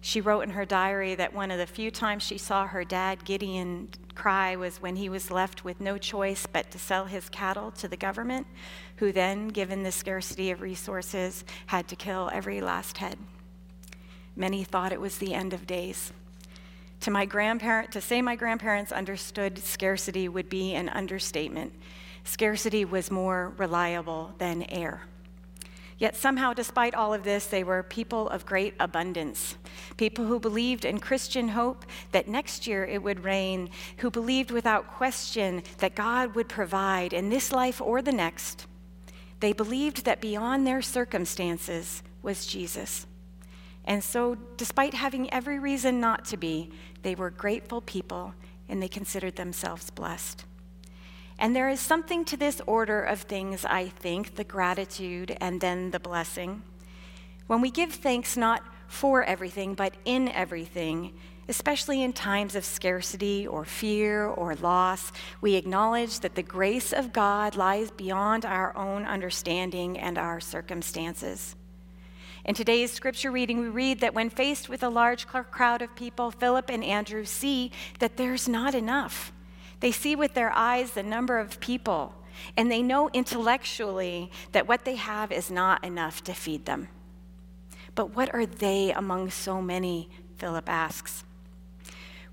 She 0.00 0.20
wrote 0.20 0.42
in 0.42 0.50
her 0.50 0.66
diary 0.66 1.14
that 1.14 1.32
one 1.32 1.50
of 1.50 1.58
the 1.58 1.66
few 1.66 1.90
times 1.90 2.22
she 2.22 2.36
saw 2.36 2.66
her 2.66 2.84
dad, 2.84 3.24
Gideon, 3.24 3.88
cry 4.14 4.54
was 4.54 4.82
when 4.82 4.96
he 4.96 5.08
was 5.08 5.30
left 5.30 5.64
with 5.64 5.80
no 5.80 5.96
choice 5.96 6.46
but 6.46 6.70
to 6.72 6.78
sell 6.78 7.06
his 7.06 7.30
cattle 7.30 7.70
to 7.72 7.88
the 7.88 7.96
government, 7.96 8.46
who 9.04 9.12
then, 9.12 9.48
given 9.48 9.82
the 9.82 9.92
scarcity 9.92 10.50
of 10.50 10.62
resources, 10.62 11.44
had 11.66 11.86
to 11.86 11.94
kill 11.94 12.30
every 12.32 12.62
last 12.62 12.96
head. 12.96 13.18
Many 14.34 14.64
thought 14.64 14.94
it 14.94 15.00
was 15.00 15.18
the 15.18 15.34
end 15.34 15.52
of 15.52 15.66
days. 15.66 16.10
To 17.00 17.10
my 17.10 17.26
grandparent, 17.26 17.92
to 17.92 18.00
say 18.00 18.22
my 18.22 18.34
grandparents 18.34 18.92
understood 18.92 19.58
scarcity 19.58 20.26
would 20.26 20.48
be 20.48 20.72
an 20.72 20.88
understatement. 20.88 21.74
Scarcity 22.24 22.86
was 22.86 23.10
more 23.10 23.52
reliable 23.58 24.34
than 24.38 24.62
air. 24.70 25.02
Yet 25.98 26.16
somehow, 26.16 26.54
despite 26.54 26.94
all 26.94 27.12
of 27.12 27.24
this, 27.24 27.44
they 27.44 27.62
were 27.62 27.82
people 27.82 28.30
of 28.30 28.46
great 28.46 28.72
abundance. 28.80 29.58
People 29.98 30.24
who 30.24 30.40
believed 30.40 30.86
in 30.86 30.98
Christian 30.98 31.48
hope 31.48 31.84
that 32.12 32.26
next 32.26 32.66
year 32.66 32.86
it 32.86 33.02
would 33.02 33.22
rain, 33.22 33.68
who 33.98 34.10
believed 34.10 34.50
without 34.50 34.88
question 34.88 35.62
that 35.76 35.94
God 35.94 36.34
would 36.34 36.48
provide 36.48 37.12
in 37.12 37.28
this 37.28 37.52
life 37.52 37.82
or 37.82 38.00
the 38.00 38.10
next. 38.10 38.66
They 39.44 39.52
believed 39.52 40.06
that 40.06 40.22
beyond 40.22 40.66
their 40.66 40.80
circumstances 40.80 42.02
was 42.22 42.46
Jesus. 42.46 43.06
And 43.84 44.02
so, 44.02 44.36
despite 44.56 44.94
having 44.94 45.30
every 45.34 45.58
reason 45.58 46.00
not 46.00 46.24
to 46.30 46.38
be, 46.38 46.70
they 47.02 47.14
were 47.14 47.28
grateful 47.28 47.82
people 47.82 48.32
and 48.70 48.82
they 48.82 48.88
considered 48.88 49.36
themselves 49.36 49.90
blessed. 49.90 50.46
And 51.38 51.54
there 51.54 51.68
is 51.68 51.78
something 51.78 52.24
to 52.24 52.38
this 52.38 52.62
order 52.66 53.02
of 53.02 53.20
things, 53.20 53.66
I 53.66 53.88
think 53.88 54.36
the 54.36 54.44
gratitude 54.44 55.36
and 55.42 55.60
then 55.60 55.90
the 55.90 56.00
blessing. 56.00 56.62
When 57.46 57.60
we 57.60 57.70
give 57.70 57.92
thanks 57.92 58.38
not 58.38 58.62
for 58.88 59.24
everything, 59.24 59.74
but 59.74 59.92
in 60.06 60.30
everything, 60.30 61.12
especially 61.48 62.02
in 62.02 62.12
times 62.12 62.54
of 62.54 62.64
scarcity 62.64 63.46
or 63.46 63.64
fear 63.64 64.26
or 64.26 64.54
loss, 64.54 65.12
we 65.40 65.54
acknowledge 65.54 66.20
that 66.20 66.34
the 66.34 66.42
grace 66.42 66.92
of 66.92 67.12
God 67.12 67.56
lies 67.56 67.90
beyond 67.90 68.44
our 68.44 68.76
own 68.76 69.04
understanding 69.04 69.98
and 69.98 70.18
our 70.18 70.40
circumstances. 70.40 71.56
In 72.44 72.54
today's 72.54 72.92
scripture 72.92 73.30
reading, 73.30 73.58
we 73.60 73.68
read 73.68 74.00
that 74.00 74.14
when 74.14 74.28
faced 74.28 74.68
with 74.68 74.82
a 74.82 74.88
large 74.88 75.26
crowd 75.26 75.80
of 75.80 75.94
people, 75.96 76.30
Philip 76.30 76.70
and 76.70 76.84
Andrew 76.84 77.24
see 77.24 77.72
that 78.00 78.16
there's 78.16 78.48
not 78.48 78.74
enough. 78.74 79.32
They 79.80 79.92
see 79.92 80.14
with 80.14 80.34
their 80.34 80.52
eyes 80.52 80.90
the 80.90 81.02
number 81.02 81.38
of 81.38 81.60
people, 81.60 82.14
and 82.56 82.70
they 82.70 82.82
know 82.82 83.08
intellectually 83.12 84.30
that 84.52 84.68
what 84.68 84.84
they 84.84 84.96
have 84.96 85.32
is 85.32 85.50
not 85.50 85.82
enough 85.84 86.22
to 86.24 86.34
feed 86.34 86.66
them. 86.66 86.88
But 87.94 88.14
what 88.14 88.34
are 88.34 88.46
they 88.46 88.92
among 88.92 89.30
so 89.30 89.62
many? 89.62 90.10
Philip 90.36 90.68
asks. 90.68 91.24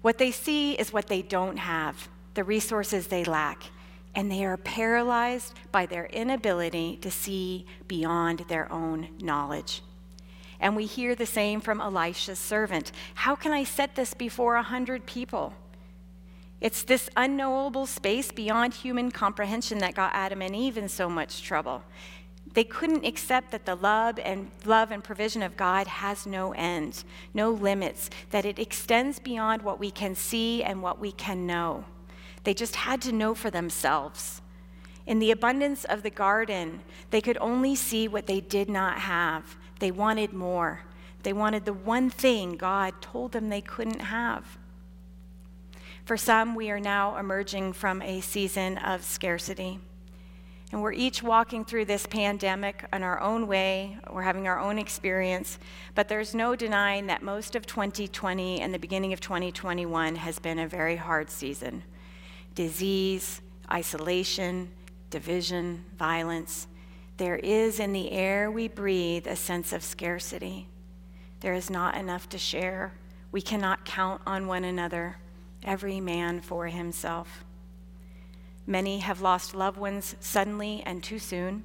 What 0.02 0.18
they 0.18 0.32
see 0.32 0.74
is 0.74 0.92
what 0.92 1.08
they 1.08 1.22
don't 1.22 1.58
have, 1.58 2.10
the 2.34 2.44
resources 2.44 3.08
they 3.08 3.24
lack, 3.24 3.64
and 4.16 4.32
they 4.32 4.44
are 4.44 4.58
paralyzed 4.58 5.54
by 5.72 5.86
their 5.86 6.08
inability 6.08 6.98
to 6.98 7.12
see 7.12 7.66
beyond 7.88 8.46
their 8.48 8.72
own 8.72 9.10
knowledge. 9.22 9.82
And 10.60 10.76
we 10.76 10.86
hear 10.86 11.16
the 11.16 11.26
same 11.26 11.62
from 11.62 11.82
Elisha's 11.82 12.40
servant 12.40 12.92
How 13.16 13.36
can 13.36 13.52
I 13.52 13.64
set 13.64 13.96
this 13.96 14.14
before 14.14 14.56
a 14.56 14.64
hundred 14.64 15.06
people? 15.06 15.54
It's 16.60 16.84
this 16.84 17.10
unknowable 17.18 17.88
space 17.88 18.32
beyond 18.32 18.76
human 18.76 19.12
comprehension 19.12 19.80
that 19.80 19.96
got 19.96 20.14
Adam 20.14 20.44
and 20.44 20.56
Eve 20.56 20.78
in 20.78 20.88
so 20.88 21.10
much 21.10 21.42
trouble. 21.42 21.84
They 22.54 22.64
couldn't 22.64 23.06
accept 23.06 23.52
that 23.52 23.66
the 23.66 23.76
love 23.76 24.20
and 24.20 24.52
love 24.66 24.92
and 24.92 25.04
provision 25.04 25.42
of 25.42 25.56
God 25.56 25.88
has 25.88 26.26
no 26.26 26.52
end, 26.54 27.04
no 27.34 27.52
limits, 27.52 28.10
that 28.32 28.46
it 28.46 28.60
extends 28.60 29.20
beyond 29.20 29.62
what 29.62 29.80
we 29.80 29.90
can 29.90 30.16
see 30.16 30.62
and 30.62 30.82
what 30.82 31.00
we 31.00 31.12
can 31.14 31.48
know. 31.48 31.86
They 32.44 32.54
just 32.54 32.76
had 32.76 33.02
to 33.04 33.12
know 33.12 33.34
for 33.36 33.50
themselves. 33.50 34.42
In 35.06 35.20
the 35.20 35.32
abundance 35.32 35.86
of 35.86 36.04
the 36.04 36.10
garden, 36.10 36.82
they 37.10 37.22
could 37.22 37.38
only 37.40 37.76
see 37.76 38.08
what 38.08 38.28
they 38.28 38.42
did 38.42 38.70
not 38.70 39.00
have. 39.00 39.58
They 39.80 39.92
wanted 39.92 40.34
more. 40.34 40.82
They 41.24 41.34
wanted 41.34 41.66
the 41.66 41.74
one 41.74 42.10
thing 42.10 42.58
God 42.58 42.94
told 43.02 43.32
them 43.32 43.50
they 43.50 43.62
couldn't 43.62 44.00
have. 44.00 44.58
For 46.06 46.18
some, 46.18 46.56
we 46.56 46.70
are 46.72 46.80
now 46.80 47.18
emerging 47.18 47.74
from 47.74 48.02
a 48.02 48.22
season 48.22 48.78
of 48.78 49.04
scarcity. 49.04 49.80
And 50.72 50.82
we're 50.82 50.94
each 50.94 51.22
walking 51.22 51.66
through 51.66 51.86
this 51.86 52.06
pandemic 52.06 52.86
in 52.94 53.04
our 53.04 53.20
own 53.20 53.48
way. 53.48 53.98
We're 54.10 54.22
having 54.22 54.48
our 54.48 54.60
own 54.60 54.78
experience. 54.78 55.60
But 55.96 56.08
there's 56.08 56.34
no 56.34 56.56
denying 56.56 57.08
that 57.08 57.24
most 57.24 57.56
of 57.56 57.66
2020 57.66 58.62
and 58.62 58.74
the 58.74 58.80
beginning 58.80 59.12
of 59.12 59.20
2021 59.20 60.16
has 60.16 60.40
been 60.40 60.60
a 60.60 60.68
very 60.68 60.96
hard 60.96 61.30
season. 61.30 61.84
Disease, 62.56 63.42
isolation, 63.70 64.72
division, 65.10 65.84
violence, 65.98 66.68
there 67.18 67.36
is 67.36 67.80
in 67.80 67.94
the 67.94 68.12
air 68.12 68.50
we 68.50 68.68
breathe 68.68 69.28
a 69.28 69.36
sense 69.36 69.74
of 69.74 69.84
scarcity. 69.84 70.68
There 71.42 71.54
is 71.54 71.70
not 71.70 71.96
enough 71.96 72.30
to 72.30 72.38
share. 72.38 72.94
We 73.32 73.42
cannot 73.42 73.86
count 73.86 74.22
on 74.26 74.48
one 74.48 74.64
another, 74.64 75.18
every 75.64 76.00
man 76.00 76.42
for 76.42 76.68
himself. 76.68 77.44
Many 78.68 79.00
have 79.00 79.22
lost 79.22 79.56
loved 79.56 79.78
ones 79.78 80.16
suddenly 80.20 80.84
and 80.86 81.04
too 81.04 81.20
soon. 81.20 81.64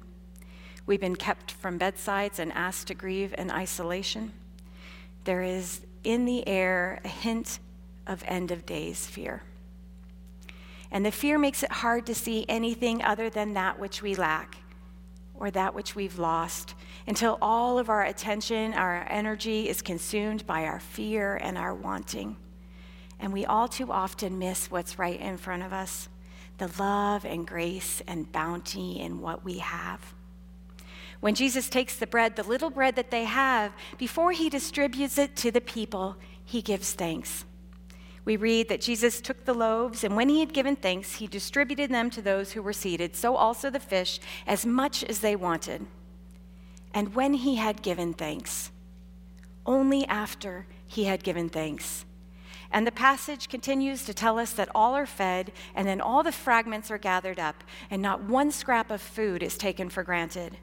We've 0.85 1.01
been 1.01 1.15
kept 1.15 1.51
from 1.51 1.77
bedsides 1.77 2.39
and 2.39 2.51
asked 2.53 2.87
to 2.87 2.93
grieve 2.93 3.35
in 3.37 3.51
isolation. 3.51 4.33
There 5.25 5.43
is 5.43 5.81
in 6.03 6.25
the 6.25 6.47
air 6.47 7.01
a 7.03 7.07
hint 7.09 7.59
of 8.07 8.23
end 8.25 8.51
of 8.51 8.65
days 8.65 9.05
fear. 9.05 9.43
And 10.89 11.05
the 11.05 11.11
fear 11.11 11.37
makes 11.37 11.63
it 11.63 11.71
hard 11.71 12.05
to 12.05 12.15
see 12.15 12.45
anything 12.47 13.03
other 13.03 13.29
than 13.29 13.53
that 13.53 13.77
which 13.77 14.01
we 14.01 14.15
lack 14.15 14.57
or 15.35 15.51
that 15.51 15.75
which 15.75 15.95
we've 15.95 16.17
lost 16.17 16.73
until 17.05 17.37
all 17.41 17.77
of 17.77 17.89
our 17.89 18.03
attention, 18.03 18.73
our 18.73 19.05
energy 19.09 19.69
is 19.69 19.81
consumed 19.81 20.47
by 20.47 20.63
our 20.63 20.79
fear 20.79 21.35
and 21.35 21.57
our 21.57 21.75
wanting. 21.75 22.37
And 23.19 23.33
we 23.33 23.45
all 23.45 23.67
too 23.67 23.91
often 23.91 24.39
miss 24.39 24.71
what's 24.71 24.97
right 24.97 25.19
in 25.19 25.37
front 25.37 25.63
of 25.63 25.73
us 25.73 26.09
the 26.57 26.71
love 26.79 27.25
and 27.25 27.45
grace 27.45 28.01
and 28.07 28.31
bounty 28.31 28.99
in 28.99 29.21
what 29.21 29.43
we 29.43 29.59
have. 29.59 30.13
When 31.19 31.35
Jesus 31.35 31.69
takes 31.69 31.95
the 31.95 32.07
bread, 32.07 32.35
the 32.35 32.43
little 32.43 32.69
bread 32.69 32.95
that 32.95 33.11
they 33.11 33.23
have, 33.23 33.71
before 33.97 34.31
he 34.31 34.49
distributes 34.49 35.17
it 35.17 35.35
to 35.37 35.51
the 35.51 35.61
people, 35.61 36.15
he 36.43 36.61
gives 36.61 36.93
thanks 36.93 37.45
we 38.27 38.35
read 38.35 38.67
that 38.67 38.81
Jesus 38.81 39.21
took 39.21 39.45
the 39.45 39.53
loaves, 39.53 40.03
and 40.03 40.13
when 40.17 40.27
he 40.27 40.41
had 40.41 40.51
given 40.51 40.75
thanks, 40.75 41.15
he 41.15 41.27
distributed 41.27 41.89
them 41.89 42.09
to 42.09 42.21
those 42.21 42.51
who 42.51 42.61
were 42.61 42.73
seated, 42.73 43.15
so 43.15 43.37
also 43.37 43.69
the 43.69 43.79
fish, 43.79 44.19
as 44.45 44.65
much 44.65 45.01
as 45.05 45.19
they 45.19 45.33
wanted. 45.33 45.87
And 46.93 47.15
when 47.15 47.35
he 47.35 47.55
had 47.55 47.81
given 47.81 48.11
thanks, 48.11 48.69
only 49.65 50.05
after 50.07 50.67
he 50.85 51.05
had 51.05 51.23
given 51.23 51.47
thanks. 51.47 52.03
And 52.71 52.85
the 52.85 52.91
passage 52.91 53.49
continues 53.49 54.03
to 54.05 54.13
tell 54.13 54.37
us 54.37 54.51
that 54.53 54.69
all 54.75 54.93
are 54.93 55.05
fed, 55.05 55.51
and 55.73 55.87
then 55.87 56.01
all 56.01 56.23
the 56.23 56.31
fragments 56.31 56.91
are 56.91 56.97
gathered 56.97 57.39
up, 57.39 57.63
and 57.89 58.01
not 58.01 58.23
one 58.23 58.51
scrap 58.51 58.91
of 58.91 59.01
food 59.01 59.41
is 59.41 59.57
taken 59.57 59.89
for 59.89 60.03
granted. 60.03 60.57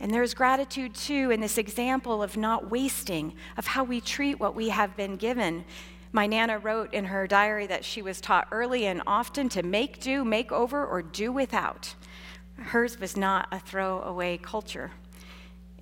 And 0.00 0.12
there's 0.12 0.34
gratitude 0.34 0.94
too 0.94 1.30
in 1.30 1.40
this 1.40 1.58
example 1.58 2.22
of 2.22 2.36
not 2.36 2.70
wasting, 2.70 3.34
of 3.56 3.68
how 3.68 3.84
we 3.84 4.00
treat 4.00 4.40
what 4.40 4.54
we 4.54 4.70
have 4.70 4.96
been 4.96 5.16
given. 5.16 5.64
My 6.10 6.26
Nana 6.26 6.58
wrote 6.58 6.92
in 6.92 7.06
her 7.06 7.26
diary 7.26 7.66
that 7.68 7.84
she 7.84 8.02
was 8.02 8.20
taught 8.20 8.48
early 8.50 8.86
and 8.86 9.00
often 9.06 9.48
to 9.50 9.62
make 9.62 10.00
do, 10.00 10.24
make 10.24 10.50
over, 10.50 10.84
or 10.84 11.02
do 11.02 11.30
without. 11.30 11.94
Hers 12.56 12.98
was 12.98 13.16
not 13.16 13.48
a 13.52 13.60
throwaway 13.60 14.38
culture. 14.38 14.90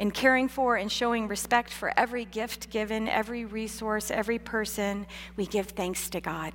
In 0.00 0.10
caring 0.10 0.48
for 0.48 0.76
and 0.76 0.90
showing 0.90 1.28
respect 1.28 1.70
for 1.70 1.92
every 1.94 2.24
gift 2.24 2.70
given, 2.70 3.06
every 3.06 3.44
resource, 3.44 4.10
every 4.10 4.38
person, 4.38 5.06
we 5.36 5.44
give 5.44 5.66
thanks 5.66 6.08
to 6.08 6.22
God. 6.22 6.54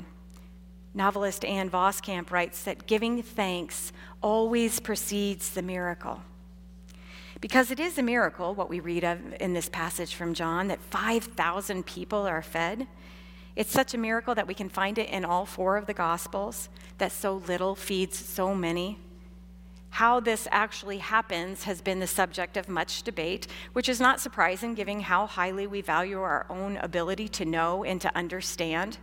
Novelist 0.95 1.45
Ann 1.45 1.69
Voskamp 1.69 2.31
writes 2.31 2.63
that 2.63 2.87
giving 2.87 3.21
thanks 3.21 3.93
always 4.23 4.79
precedes 4.79 5.51
the 5.51 5.61
miracle. 5.61 6.23
Because 7.39 7.69
it 7.69 7.79
is 7.79 7.99
a 7.99 8.01
miracle, 8.01 8.55
what 8.55 8.67
we 8.67 8.79
read 8.79 9.03
of 9.03 9.19
in 9.39 9.53
this 9.53 9.69
passage 9.69 10.15
from 10.15 10.33
John, 10.33 10.67
that 10.69 10.81
5,000 10.81 11.85
people 11.85 12.25
are 12.25 12.41
fed. 12.41 12.87
It's 13.55 13.71
such 13.71 13.93
a 13.93 13.99
miracle 13.99 14.33
that 14.33 14.47
we 14.47 14.55
can 14.55 14.69
find 14.69 14.97
it 14.97 15.09
in 15.09 15.23
all 15.23 15.45
four 15.45 15.77
of 15.77 15.85
the 15.85 15.93
Gospels, 15.93 16.67
that 16.97 17.11
so 17.11 17.35
little 17.35 17.75
feeds 17.75 18.17
so 18.17 18.55
many. 18.55 18.97
How 19.95 20.19
this 20.19 20.45
actually 20.51 20.97
happens 20.97 21.63
has 21.63 21.79
been 21.79 22.01
the 22.01 22.05
subject 22.05 22.57
of 22.57 22.67
much 22.67 23.03
debate, 23.03 23.47
which 23.71 23.87
is 23.87 24.01
not 24.01 24.19
surprising 24.19 24.73
given 24.73 24.99
how 24.99 25.25
highly 25.25 25.67
we 25.67 25.79
value 25.79 26.19
our 26.19 26.45
own 26.49 26.75
ability 26.75 27.29
to 27.29 27.45
know 27.45 27.85
and 27.85 28.01
to 28.01 28.13
understand. 28.13 28.97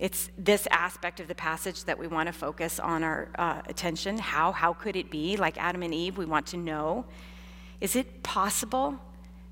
It's 0.00 0.28
this 0.36 0.66
aspect 0.72 1.20
of 1.20 1.28
the 1.28 1.36
passage 1.36 1.84
that 1.84 2.00
we 2.00 2.08
want 2.08 2.26
to 2.26 2.32
focus 2.32 2.80
on 2.80 3.04
our 3.04 3.28
uh, 3.38 3.62
attention. 3.68 4.18
How? 4.18 4.50
How 4.50 4.72
could 4.72 4.96
it 4.96 5.08
be? 5.08 5.36
Like 5.36 5.56
Adam 5.56 5.84
and 5.84 5.94
Eve, 5.94 6.18
we 6.18 6.24
want 6.24 6.46
to 6.48 6.56
know. 6.56 7.04
Is 7.80 7.94
it 7.94 8.24
possible 8.24 8.98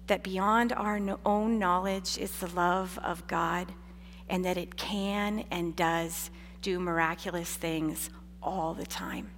that 0.08 0.24
beyond 0.24 0.72
our 0.72 1.00
own 1.24 1.60
knowledge 1.60 2.18
is 2.18 2.32
the 2.40 2.48
love 2.48 2.98
of 3.04 3.24
God 3.28 3.72
and 4.28 4.44
that 4.44 4.56
it 4.56 4.76
can 4.76 5.44
and 5.52 5.76
does 5.76 6.32
do 6.60 6.80
miraculous 6.80 7.54
things 7.54 8.10
all 8.42 8.74
the 8.74 8.86
time? 8.86 9.30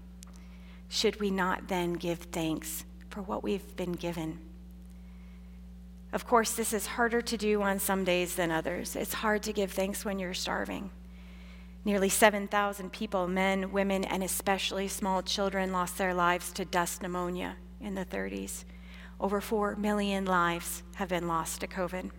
Should 0.89 1.21
we 1.21 1.31
not 1.31 1.69
then 1.69 1.95
give 1.95 2.19
thanks 2.19 2.85
for 3.11 3.23
what 3.23 3.43
we've 3.43 3.77
been 3.77 3.93
given? 3.93 4.39
Of 6.13 6.27
course, 6.27 6.53
this 6.53 6.73
is 6.73 6.87
harder 6.87 7.21
to 7.21 7.37
do 7.37 7.61
on 7.61 7.79
some 7.79 8.05
days 8.05 8.35
than 8.35 8.51
others. 8.51 8.97
It's 8.97 9.15
hard 9.15 9.43
to 9.43 9.53
give 9.53 9.73
thanks 9.73 10.05
when 10.05 10.19
you're 10.19 10.33
starving. 10.33 10.91
Nearly 11.85 12.09
7,000 12.09 12.91
people, 12.93 13.29
men, 13.29 13.73
women, 13.73 14.05
and 14.05 14.23
especially 14.23 14.89
small 14.89 15.23
children, 15.23 15.71
lost 15.71 15.99
their 15.99 16.15
lives 16.15 16.51
to 16.53 16.65
dust 16.65 17.03
pneumonia 17.03 17.57
in 17.81 17.95
the 17.95 18.05
30s. 18.05 18.65
Over 19.21 19.41
4 19.41 19.77
million 19.77 20.25
lives 20.25 20.83
have 20.95 21.11
been 21.11 21.29
lost 21.29 21.61
to 21.61 21.67
COVID. 21.67 22.11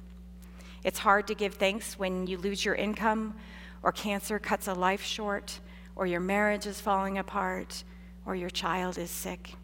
It's 0.84 0.99
hard 0.99 1.28
to 1.28 1.36
give 1.36 1.55
thanks 1.55 1.97
when 1.97 2.28
you 2.28 2.38
lose 2.38 2.63
your 2.63 2.76
income, 2.76 3.36
or 3.82 3.91
cancer 3.91 4.38
cuts 4.38 4.67
a 4.67 4.74
life 4.74 5.03
short, 5.03 5.59
or 5.95 6.05
your 6.05 6.20
marriage 6.20 6.65
is 6.65 6.80
falling 6.80 7.17
apart, 7.17 7.84
or 8.30 8.36
your 8.36 8.51
child 8.51 8.99
is 8.99 9.09
sick. 9.09 9.55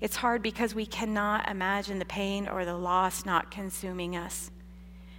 It's 0.00 0.16
hard 0.16 0.42
because 0.42 0.74
we 0.74 0.86
cannot 0.86 1.48
imagine 1.48 2.00
the 2.00 2.04
pain 2.04 2.48
or 2.48 2.64
the 2.64 2.76
loss 2.76 3.24
not 3.24 3.52
consuming 3.52 4.16
us. 4.16 4.50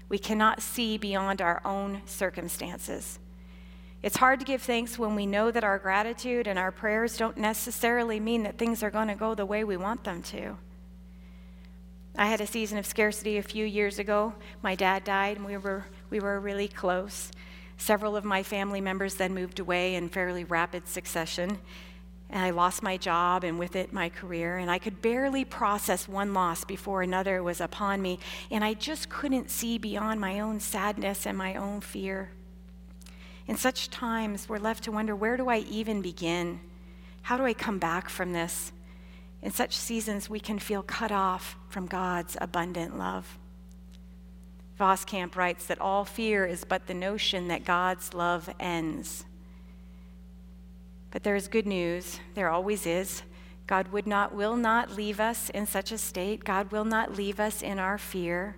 We 0.09 0.17
cannot 0.17 0.61
see 0.61 0.97
beyond 0.97 1.41
our 1.41 1.61
own 1.63 2.01
circumstances. 2.05 3.19
It's 4.01 4.17
hard 4.17 4.41
to 4.41 4.45
give 4.45 4.61
thanks 4.61 4.99
when 4.99 5.15
we 5.15 5.25
know 5.25 5.49
that 5.49 5.63
our 5.63 5.79
gratitude 5.79 6.45
and 6.45 6.59
our 6.59 6.73
prayers 6.73 7.15
don't 7.15 7.37
necessarily 7.37 8.19
mean 8.19 8.43
that 8.43 8.57
things 8.57 8.83
are 8.83 8.91
going 8.91 9.07
to 9.07 9.15
go 9.15 9.33
the 9.33 9.45
way 9.45 9.63
we 9.63 9.77
want 9.77 10.03
them 10.03 10.21
to. 10.23 10.57
I 12.17 12.25
had 12.25 12.41
a 12.41 12.45
season 12.45 12.77
of 12.77 12.85
scarcity 12.85 13.37
a 13.37 13.43
few 13.43 13.63
years 13.63 13.97
ago. 13.97 14.33
My 14.61 14.75
dad 14.75 15.05
died, 15.05 15.37
and 15.37 15.45
we 15.45 15.55
were, 15.55 15.85
we 16.09 16.19
were 16.19 16.37
really 16.37 16.67
close. 16.67 17.31
Several 17.77 18.17
of 18.17 18.25
my 18.25 18.43
family 18.43 18.81
members 18.81 19.15
then 19.15 19.33
moved 19.33 19.61
away 19.61 19.95
in 19.95 20.09
fairly 20.09 20.43
rapid 20.43 20.89
succession 20.89 21.59
and 22.33 22.41
I 22.41 22.49
lost 22.49 22.81
my 22.81 22.97
job 22.97 23.43
and 23.43 23.59
with 23.59 23.75
it 23.75 23.93
my 23.93 24.09
career, 24.09 24.57
and 24.57 24.71
I 24.71 24.79
could 24.79 25.03
barely 25.03 25.45
process 25.45 26.07
one 26.07 26.33
loss 26.33 26.65
before 26.65 27.03
another 27.03 27.43
was 27.43 27.61
upon 27.61 28.01
me, 28.01 28.17
and 28.49 28.63
I 28.63 28.73
just 28.73 29.07
couldn't 29.07 29.51
see 29.51 29.77
beyond 29.77 30.19
my 30.19 30.39
own 30.39 30.59
sadness 30.59 31.27
and 31.27 31.37
my 31.37 31.53
own 31.53 31.79
fear. 31.79 32.31
In 33.45 33.55
such 33.55 33.91
times, 33.91 34.49
we're 34.49 34.57
left 34.57 34.83
to 34.85 34.91
wonder 34.91 35.15
where 35.15 35.37
do 35.37 35.47
I 35.47 35.59
even 35.59 36.01
begin? 36.01 36.59
How 37.21 37.37
do 37.37 37.45
I 37.45 37.53
come 37.53 37.77
back 37.77 38.09
from 38.09 38.33
this? 38.33 38.71
In 39.43 39.51
such 39.51 39.77
seasons, 39.77 40.27
we 40.27 40.39
can 40.39 40.57
feel 40.57 40.81
cut 40.81 41.11
off 41.11 41.55
from 41.69 41.85
God's 41.85 42.35
abundant 42.41 42.97
love. 42.97 43.37
Voskamp 44.79 45.35
writes 45.35 45.67
that 45.67 45.79
all 45.79 46.03
fear 46.03 46.47
is 46.47 46.63
but 46.63 46.87
the 46.87 46.95
notion 46.95 47.49
that 47.49 47.63
God's 47.63 48.15
love 48.15 48.49
ends. 48.59 49.23
But 51.13 51.21
there 51.21 51.35
is 51.35 51.47
good 51.47 51.67
news. 51.67 52.19
There 52.33 52.49
always 52.49 52.87
is. 52.87 53.21
God 53.67 53.89
would 53.89 54.07
not, 54.07 54.33
will 54.33 54.55
not 54.55 54.95
leave 54.95 55.19
us 55.19 55.51
in 55.51 55.67
such 55.67 55.91
a 55.91 55.97
state. 55.99 56.43
God 56.43 56.71
will 56.71 56.85
not 56.85 57.15
leave 57.15 57.39
us 57.39 57.61
in 57.61 57.77
our 57.77 57.99
fear. 57.99 58.55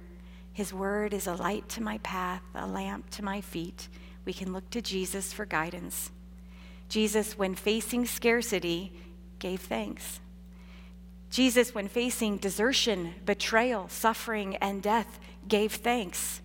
His 0.53 0.73
word 0.73 1.13
is 1.13 1.27
a 1.27 1.35
light 1.35 1.67
to 1.69 1.83
my 1.83 1.97
path, 1.97 2.41
a 2.55 2.65
lamp 2.65 3.09
to 3.09 3.25
my 3.25 3.41
feet. 3.41 3.89
We 4.23 4.31
can 4.31 4.53
look 4.53 4.69
to 4.69 4.81
Jesus 4.81 5.33
for 5.33 5.45
guidance. 5.45 6.11
Jesus, 6.87 7.37
when 7.37 7.55
facing 7.55 8.05
scarcity, 8.05 8.93
gave 9.37 9.59
thanks. 9.59 10.21
Jesus, 11.29 11.75
when 11.75 11.89
facing 11.89 12.37
desertion, 12.37 13.15
betrayal, 13.25 13.89
suffering, 13.89 14.55
and 14.57 14.81
death, 14.81 15.19
gave 15.45 15.73
thanks. 15.73 16.39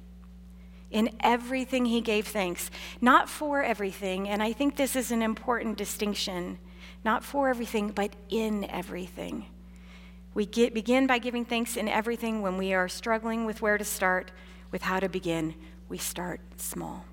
In 0.91 1.11
everything, 1.21 1.87
he 1.87 2.01
gave 2.01 2.27
thanks. 2.27 2.71
Not 3.01 3.29
for 3.29 3.63
everything, 3.63 4.29
and 4.29 4.43
I 4.43 4.53
think 4.53 4.77
this 4.77 4.97
is 4.97 5.11
an 5.11 5.23
important 5.23 5.79
distinction. 5.79 6.59
Not 7.05 7.25
for 7.25 7.49
everything, 7.49 7.91
but 7.91 8.15
in 8.29 8.65
everything. 8.69 9.47
We 10.35 10.47
get, 10.47 10.75
begin 10.75 11.07
by 11.07 11.19
giving 11.19 11.45
thanks 11.45 11.77
in 11.77 11.89
everything 11.89 12.43
when 12.43 12.57
we 12.57 12.73
are 12.73 12.89
struggling 12.89 13.45
with 13.45 13.63
where 13.63 13.79
to 13.79 13.85
start, 13.85 14.33
with 14.71 14.83
how 14.83 15.01
to 15.01 15.09
begin. 15.09 15.55
We 15.89 15.99
start 15.99 16.41
small. 16.57 17.05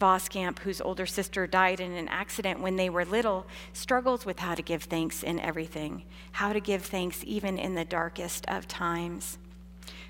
Voskamp, 0.00 0.58
whose 0.60 0.80
older 0.80 1.06
sister 1.06 1.46
died 1.46 1.78
in 1.78 1.92
an 1.92 2.08
accident 2.08 2.60
when 2.60 2.74
they 2.74 2.90
were 2.90 3.04
little, 3.04 3.46
struggles 3.72 4.26
with 4.26 4.40
how 4.40 4.54
to 4.56 4.62
give 4.62 4.82
thanks 4.84 5.22
in 5.22 5.38
everything, 5.38 6.02
how 6.32 6.52
to 6.52 6.60
give 6.60 6.82
thanks 6.82 7.22
even 7.24 7.56
in 7.56 7.76
the 7.76 7.84
darkest 7.84 8.44
of 8.48 8.66
times. 8.66 9.38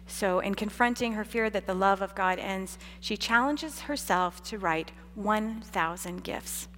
So, 0.06 0.40
in 0.40 0.54
confronting 0.54 1.14
her 1.14 1.24
fear 1.24 1.48
that 1.50 1.66
the 1.66 1.74
love 1.74 2.02
of 2.02 2.14
God 2.14 2.38
ends, 2.38 2.78
she 3.00 3.16
challenges 3.16 3.82
herself 3.82 4.42
to 4.44 4.58
write 4.58 4.92
1,000 5.14 6.22
gifts. 6.22 6.68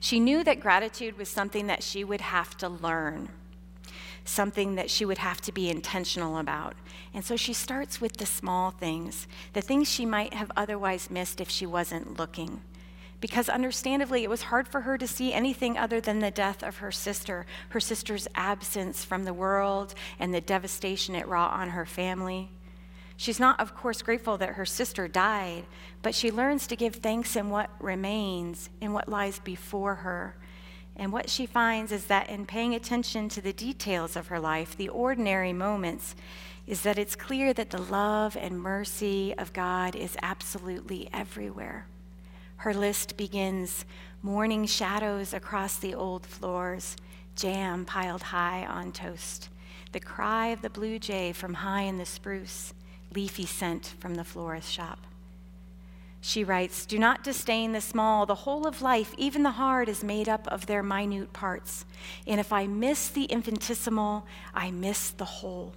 She 0.00 0.18
knew 0.18 0.42
that 0.44 0.60
gratitude 0.60 1.18
was 1.18 1.28
something 1.28 1.66
that 1.66 1.82
she 1.82 2.04
would 2.04 2.20
have 2.20 2.56
to 2.58 2.68
learn, 2.68 3.28
something 4.24 4.74
that 4.74 4.90
she 4.90 5.04
would 5.04 5.18
have 5.18 5.40
to 5.42 5.52
be 5.52 5.70
intentional 5.70 6.38
about. 6.38 6.74
And 7.14 7.24
so 7.24 7.36
she 7.36 7.52
starts 7.52 8.00
with 8.00 8.16
the 8.16 8.26
small 8.26 8.70
things, 8.70 9.26
the 9.52 9.60
things 9.60 9.90
she 9.90 10.06
might 10.06 10.34
have 10.34 10.50
otherwise 10.56 11.10
missed 11.10 11.40
if 11.40 11.50
she 11.50 11.66
wasn't 11.66 12.18
looking 12.18 12.62
because 13.26 13.48
understandably 13.48 14.22
it 14.22 14.30
was 14.30 14.42
hard 14.42 14.68
for 14.68 14.82
her 14.82 14.96
to 14.96 15.04
see 15.04 15.32
anything 15.32 15.76
other 15.76 16.00
than 16.00 16.20
the 16.20 16.30
death 16.30 16.62
of 16.62 16.76
her 16.76 16.92
sister, 16.92 17.44
her 17.70 17.80
sister's 17.80 18.28
absence 18.36 19.04
from 19.04 19.24
the 19.24 19.34
world, 19.34 19.96
and 20.20 20.32
the 20.32 20.40
devastation 20.40 21.16
it 21.16 21.26
wrought 21.26 21.52
on 21.52 21.70
her 21.70 21.84
family. 21.84 22.48
She's 23.16 23.40
not, 23.40 23.58
of 23.58 23.74
course, 23.74 24.00
grateful 24.00 24.36
that 24.38 24.50
her 24.50 24.64
sister 24.64 25.08
died, 25.08 25.64
but 26.02 26.14
she 26.14 26.30
learns 26.30 26.68
to 26.68 26.76
give 26.76 26.94
thanks 26.94 27.34
in 27.34 27.50
what 27.50 27.68
remains, 27.80 28.70
in 28.80 28.92
what 28.92 29.08
lies 29.08 29.40
before 29.40 29.96
her. 29.96 30.36
And 30.94 31.12
what 31.12 31.28
she 31.28 31.46
finds 31.46 31.90
is 31.90 32.04
that 32.04 32.30
in 32.30 32.46
paying 32.46 32.76
attention 32.76 33.28
to 33.30 33.40
the 33.40 33.52
details 33.52 34.14
of 34.14 34.28
her 34.28 34.38
life, 34.38 34.76
the 34.76 34.90
ordinary 34.90 35.52
moments, 35.52 36.14
is 36.64 36.82
that 36.82 36.96
it's 36.96 37.16
clear 37.16 37.52
that 37.54 37.70
the 37.70 37.82
love 37.82 38.36
and 38.36 38.60
mercy 38.60 39.34
of 39.36 39.52
God 39.52 39.96
is 39.96 40.16
absolutely 40.22 41.08
everywhere. 41.12 41.88
Her 42.58 42.74
list 42.74 43.16
begins 43.16 43.84
morning 44.22 44.66
shadows 44.66 45.32
across 45.32 45.76
the 45.76 45.94
old 45.94 46.26
floors, 46.26 46.96
jam 47.34 47.84
piled 47.84 48.22
high 48.22 48.64
on 48.66 48.92
toast, 48.92 49.48
the 49.92 50.00
cry 50.00 50.48
of 50.48 50.62
the 50.62 50.70
blue 50.70 50.98
jay 50.98 51.32
from 51.32 51.54
high 51.54 51.82
in 51.82 51.98
the 51.98 52.06
spruce, 52.06 52.72
leafy 53.14 53.46
scent 53.46 53.94
from 54.00 54.14
the 54.14 54.24
florist 54.24 54.72
shop. 54.72 55.00
She 56.20 56.42
writes, 56.42 56.86
Do 56.86 56.98
not 56.98 57.22
disdain 57.22 57.70
the 57.70 57.80
small. 57.80 58.26
The 58.26 58.34
whole 58.34 58.66
of 58.66 58.82
life, 58.82 59.14
even 59.16 59.44
the 59.44 59.52
hard, 59.52 59.88
is 59.88 60.02
made 60.02 60.28
up 60.28 60.48
of 60.48 60.66
their 60.66 60.82
minute 60.82 61.32
parts. 61.32 61.84
And 62.26 62.40
if 62.40 62.52
I 62.52 62.66
miss 62.66 63.08
the 63.08 63.26
infinitesimal, 63.26 64.26
I 64.52 64.72
miss 64.72 65.10
the 65.10 65.24
whole 65.24 65.72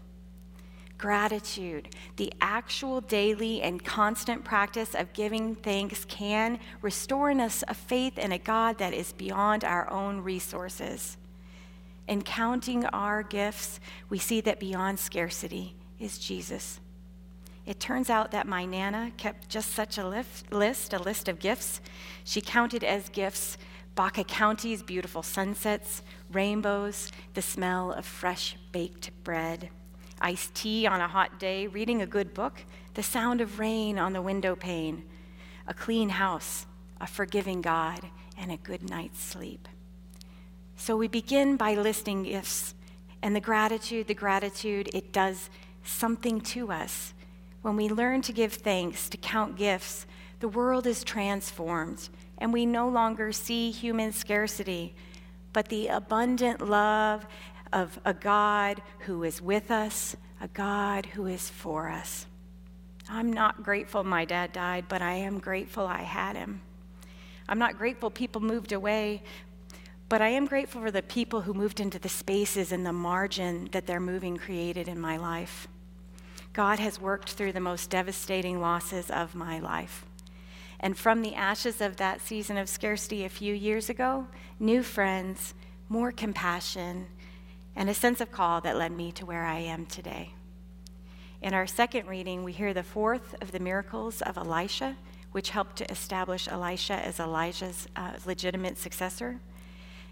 gratitude, 1.00 1.96
the 2.18 2.32
actual 2.42 3.02
daily 3.02 3.62
and 3.64 3.84
constant 3.84 4.44
practice 4.44 4.94
of 4.94 5.14
giving 5.14 5.56
thanks 5.56 6.06
can 6.06 6.60
restore 6.82 7.32
in 7.32 7.40
us 7.40 7.64
a 7.68 7.74
faith 7.74 8.20
in 8.20 8.32
a 8.32 8.38
God 8.38 8.78
that 8.78 8.94
is 8.94 9.14
beyond 9.14 9.64
our 9.64 9.90
own 9.90 10.22
resources. 10.22 11.18
In 12.08 12.22
counting 12.22 12.86
our 12.88 13.24
gifts, 13.24 13.80
we 14.10 14.20
see 14.20 14.42
that 14.42 14.60
beyond 14.60 15.00
scarcity 15.00 15.76
is 16.00 16.20
Jesus. 16.20 16.80
It 17.66 17.80
turns 17.80 18.10
out 18.10 18.32
that 18.32 18.48
my 18.48 18.66
Nana 18.66 19.12
kept 19.16 19.48
just 19.48 19.72
such 19.72 19.98
a 19.98 20.08
list, 20.08 20.46
a 20.52 21.00
list 21.00 21.28
of 21.28 21.40
gifts. 21.40 21.82
She 22.24 22.42
counted 22.42 22.84
as 22.84 23.10
gifts 23.10 23.58
Baca 23.96 24.24
County's 24.24 24.82
beautiful 24.82 25.24
sunsets, 25.24 26.04
rainbows, 26.32 27.12
the 27.34 27.42
smell 27.42 27.92
of 27.92 28.06
fresh 28.06 28.56
baked 28.72 29.12
bread 29.24 29.70
iced 30.22 30.54
tea 30.56 30.88
on 30.88 31.02
a 31.02 31.08
hot 31.08 31.40
day, 31.40 31.68
reading 31.68 32.02
a 32.02 32.08
good 32.08 32.34
book, 32.34 32.64
the 32.94 33.04
sound 33.04 33.42
of 33.42 33.60
rain 33.60 33.98
on 33.98 34.14
the 34.14 34.22
window 34.22 34.56
pane, 34.56 35.04
a 35.68 35.74
clean 35.74 36.10
house, 36.10 36.66
a 37.00 37.08
forgiving 37.08 37.62
God, 37.62 38.02
and 38.38 38.52
a 38.52 38.58
good 38.58 38.90
night's 38.90 39.22
sleep. 39.22 39.68
So 40.76 40.96
we 40.96 41.08
begin 41.08 41.58
by 41.58 41.76
listing 41.76 42.24
gifts 42.24 42.74
And 43.22 43.36
the 43.36 43.42
gratitude, 43.42 44.08
the 44.08 44.14
gratitude, 44.14 44.90
it 44.94 45.12
does 45.12 45.50
something 45.84 46.40
to 46.42 46.72
us. 46.72 47.14
When 47.62 47.76
we 47.76 47.90
learn 47.90 48.22
to 48.24 48.32
give 48.32 48.54
thanks, 48.54 49.10
to 49.10 49.18
count 49.18 49.58
gifts, 49.58 50.06
the 50.40 50.48
world 50.48 50.88
is 50.88 51.04
transformed, 51.04 52.08
and 52.38 52.54
we 52.54 52.66
no 52.66 52.88
longer 52.88 53.34
see 53.34 53.72
human 53.72 54.14
scarcity, 54.14 54.96
but 55.52 55.68
the 55.68 55.88
abundant 55.88 56.62
love 56.62 57.26
of 57.72 58.00
a 58.06 58.14
God 58.14 58.82
who 59.00 59.24
is 59.24 59.42
with 59.42 59.72
us, 59.72 60.16
a 60.42 60.48
God 60.48 61.06
who 61.08 61.26
is 61.26 61.50
for 61.50 61.90
us. 61.90 62.26
I'm 63.10 63.34
not 63.34 63.64
grateful 63.64 64.04
my 64.04 64.26
dad 64.26 64.54
died, 64.54 64.86
but 64.88 65.02
I 65.02 65.14
am 65.14 65.40
grateful 65.40 65.86
I 65.86 66.04
had 66.04 66.36
him. 66.36 66.62
I'm 67.48 67.60
not 67.60 67.78
grateful 67.78 68.12
people 68.12 68.42
moved 68.42 68.72
away, 68.72 69.24
but 70.08 70.22
I 70.22 70.30
am 70.30 70.46
grateful 70.46 70.82
for 70.82 70.92
the 70.92 71.02
people 71.02 71.42
who 71.42 71.54
moved 71.54 71.80
into 71.80 72.00
the 72.00 72.10
spaces 72.10 72.72
and 72.72 72.86
the 72.86 72.94
margin 72.94 73.70
that 73.72 73.88
their 73.88 74.00
moving 74.00 74.38
created 74.38 74.88
in 74.88 75.00
my 75.00 75.18
life. 75.18 75.68
God 76.54 76.80
has 76.80 77.00
worked 77.00 77.32
through 77.32 77.54
the 77.54 77.60
most 77.60 77.90
devastating 77.90 78.60
losses 78.60 79.10
of 79.10 79.36
my 79.36 79.60
life. 79.60 80.06
And 80.80 80.98
from 80.98 81.22
the 81.22 81.36
ashes 81.36 81.82
of 81.82 81.98
that 81.98 82.22
season 82.22 82.58
of 82.58 82.70
scarcity 82.70 83.26
a 83.26 83.30
few 83.30 83.54
years 83.54 83.90
ago, 83.90 84.28
new 84.60 84.82
friends, 84.82 85.54
more 85.90 86.12
compassion, 86.12 87.08
and 87.76 87.90
a 87.90 87.94
sense 87.94 88.22
of 88.22 88.32
call 88.32 88.62
that 88.62 88.78
led 88.78 88.92
me 88.92 89.12
to 89.14 89.26
where 89.26 89.46
I 89.46 89.60
am 89.60 89.86
today. 89.86 90.34
In 91.42 91.54
our 91.54 91.68
second 91.68 92.08
reading, 92.08 92.44
we 92.44 92.52
hear 92.52 92.74
the 92.74 92.84
fourth 92.84 93.36
of 93.42 93.52
the 93.52 93.60
miracles 93.60 94.22
of 94.22 94.38
Elisha, 94.38 94.98
which 95.32 95.52
helped 95.52 95.78
to 95.78 95.90
establish 95.90 96.48
Elisha 96.48 96.94
as 96.94 97.20
Elijah's 97.20 97.88
uh, 97.96 98.12
legitimate 98.26 98.78
successor. 98.78 99.40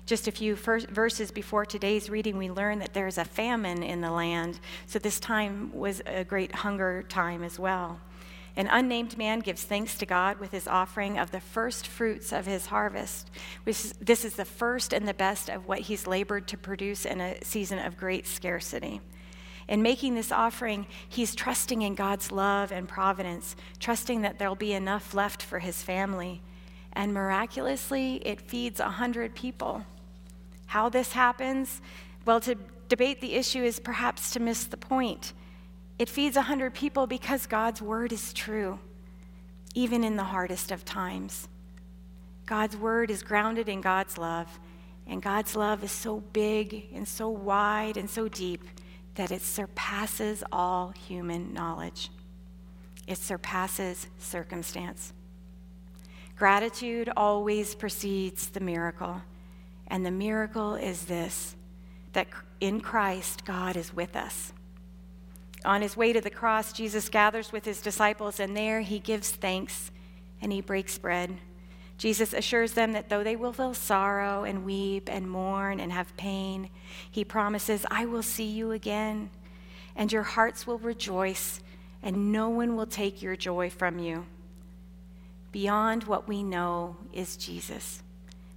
Just 0.05 0.29
a 0.29 0.31
few 0.31 0.55
verses 0.55 1.31
before 1.31 1.65
today's 1.65 2.09
reading, 2.09 2.37
we 2.37 2.49
learn 2.49 2.79
that 2.79 2.93
there's 2.93 3.17
a 3.17 3.25
famine 3.25 3.83
in 3.83 3.99
the 3.99 4.09
land, 4.09 4.61
so 4.85 4.99
this 4.99 5.19
time 5.19 5.69
was 5.73 6.01
a 6.05 6.23
great 6.23 6.55
hunger 6.55 7.03
time 7.03 7.43
as 7.43 7.59
well. 7.59 7.99
An 8.57 8.67
unnamed 8.71 9.19
man 9.19 9.41
gives 9.41 9.63
thanks 9.63 9.95
to 9.99 10.07
God 10.07 10.39
with 10.39 10.51
his 10.51 10.67
offering 10.67 11.19
of 11.19 11.29
the 11.29 11.39
first 11.39 11.85
fruits 11.85 12.33
of 12.33 12.47
his 12.47 12.65
harvest. 12.65 13.29
This 13.65 14.25
is 14.25 14.33
the 14.33 14.45
first 14.45 14.93
and 14.93 15.07
the 15.07 15.13
best 15.13 15.47
of 15.47 15.67
what 15.67 15.81
he's 15.81 16.07
labored 16.07 16.47
to 16.47 16.57
produce 16.57 17.05
in 17.05 17.21
a 17.21 17.37
season 17.43 17.77
of 17.77 17.97
great 17.97 18.25
scarcity. 18.25 18.99
In 19.67 19.83
making 19.83 20.15
this 20.15 20.31
offering, 20.31 20.87
he's 21.07 21.35
trusting 21.35 21.83
in 21.83 21.93
God's 21.93 22.31
love 22.31 22.71
and 22.71 22.89
providence, 22.89 23.55
trusting 23.79 24.23
that 24.23 24.39
there'll 24.39 24.55
be 24.55 24.73
enough 24.73 25.13
left 25.13 25.43
for 25.43 25.59
his 25.59 25.83
family. 25.83 26.41
And 26.93 27.13
miraculously, 27.13 28.15
it 28.25 28.41
feeds 28.41 28.79
a 28.79 28.89
hundred 28.89 29.35
people. 29.35 29.85
How 30.65 30.89
this 30.89 31.11
happens? 31.11 31.79
Well, 32.25 32.39
to 32.39 32.55
debate 32.89 33.21
the 33.21 33.35
issue 33.35 33.63
is 33.63 33.79
perhaps 33.79 34.31
to 34.31 34.39
miss 34.39 34.63
the 34.63 34.77
point. 34.77 35.33
It 35.99 36.09
feeds 36.09 36.35
a 36.35 36.41
100 36.41 36.73
people 36.73 37.07
because 37.07 37.47
God's 37.47 37.81
word 37.81 38.11
is 38.11 38.33
true, 38.33 38.79
even 39.73 40.03
in 40.03 40.15
the 40.15 40.23
hardest 40.23 40.71
of 40.71 40.85
times. 40.85 41.47
God's 42.45 42.77
word 42.77 43.09
is 43.09 43.23
grounded 43.23 43.67
in 43.67 43.81
God's 43.81 44.17
love, 44.17 44.59
and 45.07 45.21
God's 45.21 45.55
love 45.55 45.83
is 45.83 45.91
so 45.91 46.21
big 46.33 46.87
and 46.93 47.07
so 47.07 47.29
wide 47.29 47.97
and 47.97 48.09
so 48.09 48.27
deep 48.27 48.63
that 49.15 49.31
it 49.31 49.41
surpasses 49.41 50.43
all 50.51 50.89
human 50.89 51.53
knowledge. 51.53 52.11
It 53.07 53.17
surpasses 53.17 54.07
circumstance. 54.19 55.13
Gratitude 56.37 57.09
always 57.17 57.73
precedes 57.73 58.49
the 58.49 58.59
miracle. 58.59 59.21
And 59.87 60.05
the 60.05 60.11
miracle 60.11 60.75
is 60.75 61.05
this 61.05 61.55
that 62.13 62.27
in 62.59 62.79
Christ, 62.79 63.45
God 63.45 63.75
is 63.75 63.93
with 63.93 64.15
us. 64.15 64.53
On 65.65 65.81
his 65.81 65.97
way 65.97 66.13
to 66.13 66.21
the 66.21 66.29
cross, 66.29 66.71
Jesus 66.71 67.09
gathers 67.09 67.51
with 67.51 67.65
his 67.65 67.81
disciples, 67.81 68.39
and 68.39 68.55
there 68.55 68.81
he 68.81 68.99
gives 68.99 69.31
thanks 69.31 69.91
and 70.41 70.51
he 70.51 70.61
breaks 70.61 70.97
bread. 70.97 71.37
Jesus 71.97 72.31
assures 72.33 72.73
them 72.73 72.93
that 72.93 73.09
though 73.09 73.23
they 73.23 73.35
will 73.35 73.53
feel 73.53 73.73
sorrow 73.73 74.43
and 74.43 74.63
weep 74.63 75.09
and 75.11 75.29
mourn 75.29 75.79
and 75.79 75.91
have 75.91 76.15
pain, 76.15 76.69
he 77.09 77.23
promises, 77.23 77.85
I 77.89 78.05
will 78.05 78.21
see 78.21 78.45
you 78.45 78.71
again, 78.71 79.31
and 79.95 80.11
your 80.11 80.23
hearts 80.23 80.67
will 80.67 80.77
rejoice, 80.77 81.59
and 82.03 82.31
no 82.31 82.49
one 82.49 82.75
will 82.75 82.85
take 82.85 83.23
your 83.23 83.35
joy 83.35 83.71
from 83.71 83.97
you. 83.97 84.27
Beyond 85.51 86.03
what 86.03 86.27
we 86.27 86.43
know 86.43 86.97
is 87.13 87.35
Jesus 87.35 88.03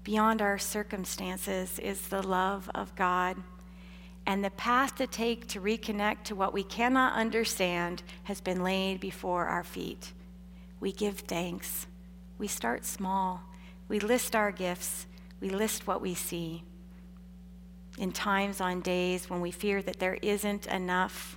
beyond 0.05 0.41
our 0.41 0.59
circumstances 0.59 1.79
is 1.79 2.09
the 2.09 2.23
love 2.23 2.71
of 2.75 2.95
God. 2.97 3.37
And 4.31 4.45
the 4.45 4.51
path 4.51 4.95
to 4.95 5.09
take 5.09 5.49
to 5.49 5.61
reconnect 5.61 6.23
to 6.27 6.37
what 6.37 6.53
we 6.55 6.63
cannot 6.63 7.15
understand 7.15 8.05
has 8.23 8.41
been 8.41 8.63
laid 8.63 9.01
before 9.01 9.47
our 9.47 9.65
feet. 9.65 10.13
We 10.79 10.93
give 10.93 11.19
thanks. 11.19 11.89
We 12.39 12.47
start 12.47 12.85
small. 12.85 13.43
We 13.89 13.99
list 13.99 14.37
our 14.37 14.53
gifts. 14.53 15.09
We 15.41 15.51
list 15.51 15.89
what 15.89 16.01
we 16.01 16.15
see. 16.15 16.63
In 17.99 18.13
times 18.13 18.61
on 18.61 18.83
days 18.83 19.29
when 19.29 19.41
we 19.41 19.51
fear 19.51 19.83
that 19.83 19.99
there 19.99 20.19
isn't 20.23 20.69
enough, 20.69 21.37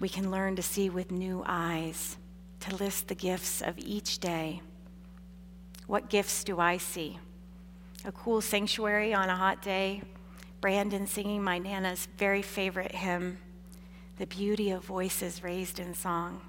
we 0.00 0.08
can 0.08 0.32
learn 0.32 0.56
to 0.56 0.62
see 0.62 0.90
with 0.90 1.12
new 1.12 1.44
eyes, 1.46 2.16
to 2.58 2.74
list 2.74 3.06
the 3.06 3.14
gifts 3.14 3.62
of 3.62 3.78
each 3.78 4.18
day. 4.18 4.62
What 5.86 6.10
gifts 6.10 6.42
do 6.42 6.58
I 6.58 6.78
see? 6.78 7.20
A 8.04 8.10
cool 8.10 8.40
sanctuary 8.40 9.14
on 9.14 9.30
a 9.30 9.36
hot 9.36 9.62
day, 9.62 10.02
Brandon 10.62 11.08
singing 11.08 11.42
my 11.42 11.58
Nana's 11.58 12.06
very 12.16 12.40
favorite 12.40 12.94
hymn, 12.94 13.38
The 14.18 14.28
Beauty 14.28 14.70
of 14.70 14.84
Voices 14.84 15.42
Raised 15.42 15.80
in 15.80 15.92
Song. 15.92 16.40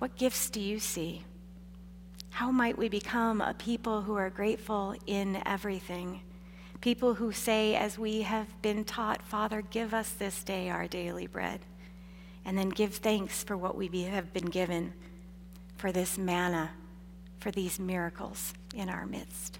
What 0.00 0.16
gifts 0.16 0.50
do 0.50 0.60
you 0.60 0.80
see? 0.80 1.22
How 2.30 2.50
might 2.50 2.76
we 2.76 2.88
become 2.88 3.40
a 3.40 3.54
people 3.54 4.02
who 4.02 4.16
are 4.16 4.28
grateful 4.28 4.96
in 5.06 5.40
everything? 5.46 6.22
People 6.80 7.14
who 7.14 7.30
say, 7.30 7.76
as 7.76 7.96
we 7.96 8.22
have 8.22 8.60
been 8.60 8.82
taught, 8.82 9.22
Father, 9.22 9.62
give 9.62 9.94
us 9.94 10.10
this 10.10 10.42
day 10.42 10.68
our 10.68 10.88
daily 10.88 11.28
bread. 11.28 11.60
And 12.44 12.58
then 12.58 12.70
give 12.70 12.96
thanks 12.96 13.44
for 13.44 13.56
what 13.56 13.76
we 13.76 13.86
have 14.02 14.32
been 14.32 14.46
given, 14.46 14.92
for 15.76 15.92
this 15.92 16.18
manna, 16.18 16.72
for 17.38 17.52
these 17.52 17.78
miracles 17.78 18.52
in 18.74 18.88
our 18.88 19.06
midst. 19.06 19.58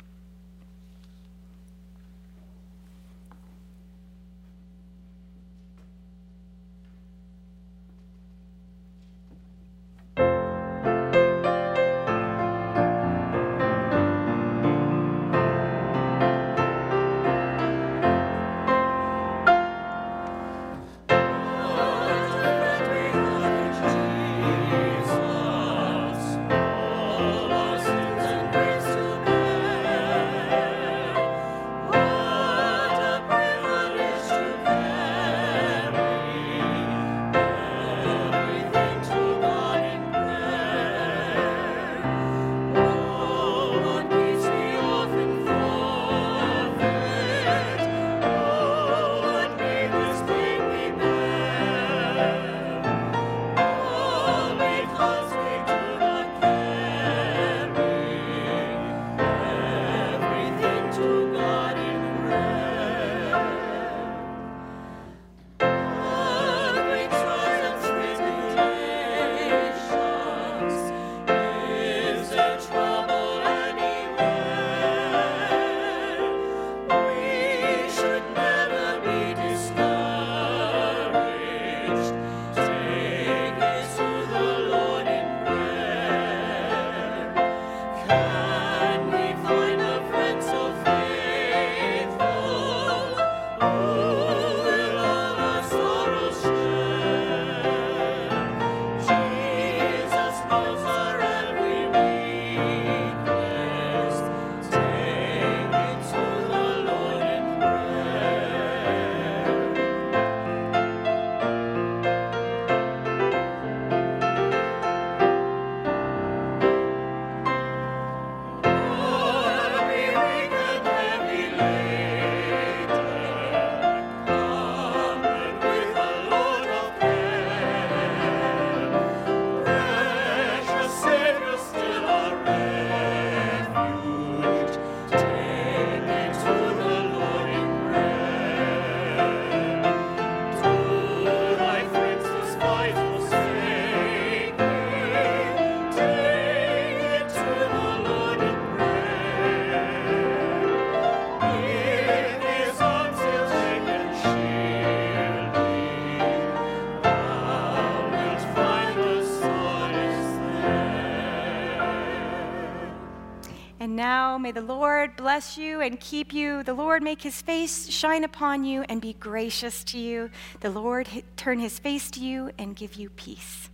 Now 163.96 164.38
may 164.38 164.52
the 164.52 164.60
Lord 164.60 165.16
bless 165.16 165.56
you 165.56 165.80
and 165.80 165.98
keep 165.98 166.32
you. 166.32 166.62
The 166.62 166.74
Lord 166.74 167.02
make 167.02 167.22
his 167.22 167.42
face 167.42 167.88
shine 167.88 168.22
upon 168.22 168.64
you 168.64 168.84
and 168.88 169.00
be 169.00 169.14
gracious 169.14 169.82
to 169.84 169.98
you. 169.98 170.30
The 170.60 170.70
Lord 170.70 171.08
turn 171.36 171.58
his 171.58 171.78
face 171.78 172.10
to 172.12 172.20
you 172.20 172.50
and 172.58 172.76
give 172.76 172.94
you 172.94 173.08
peace. 173.10 173.70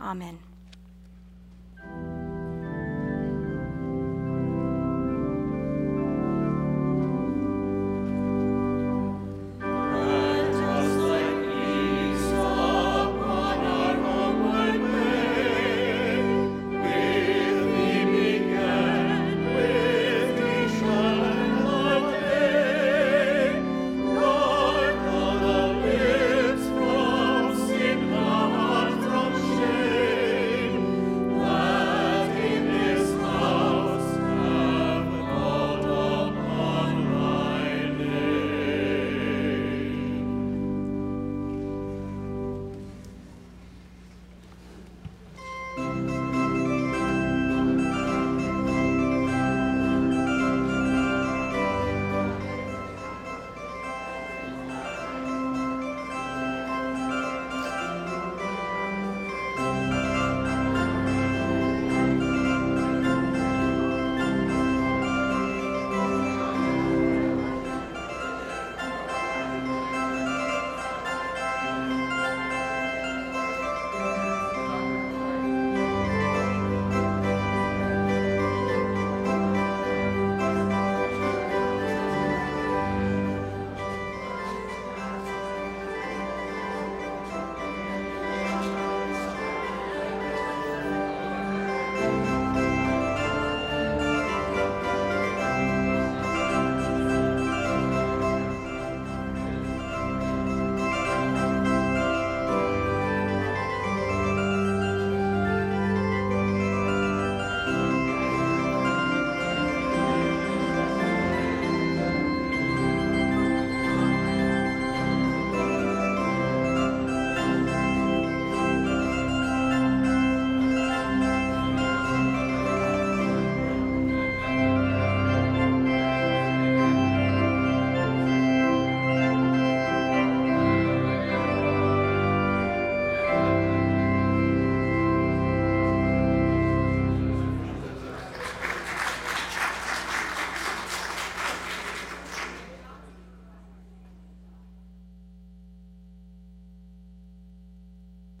Amen. 0.00 0.38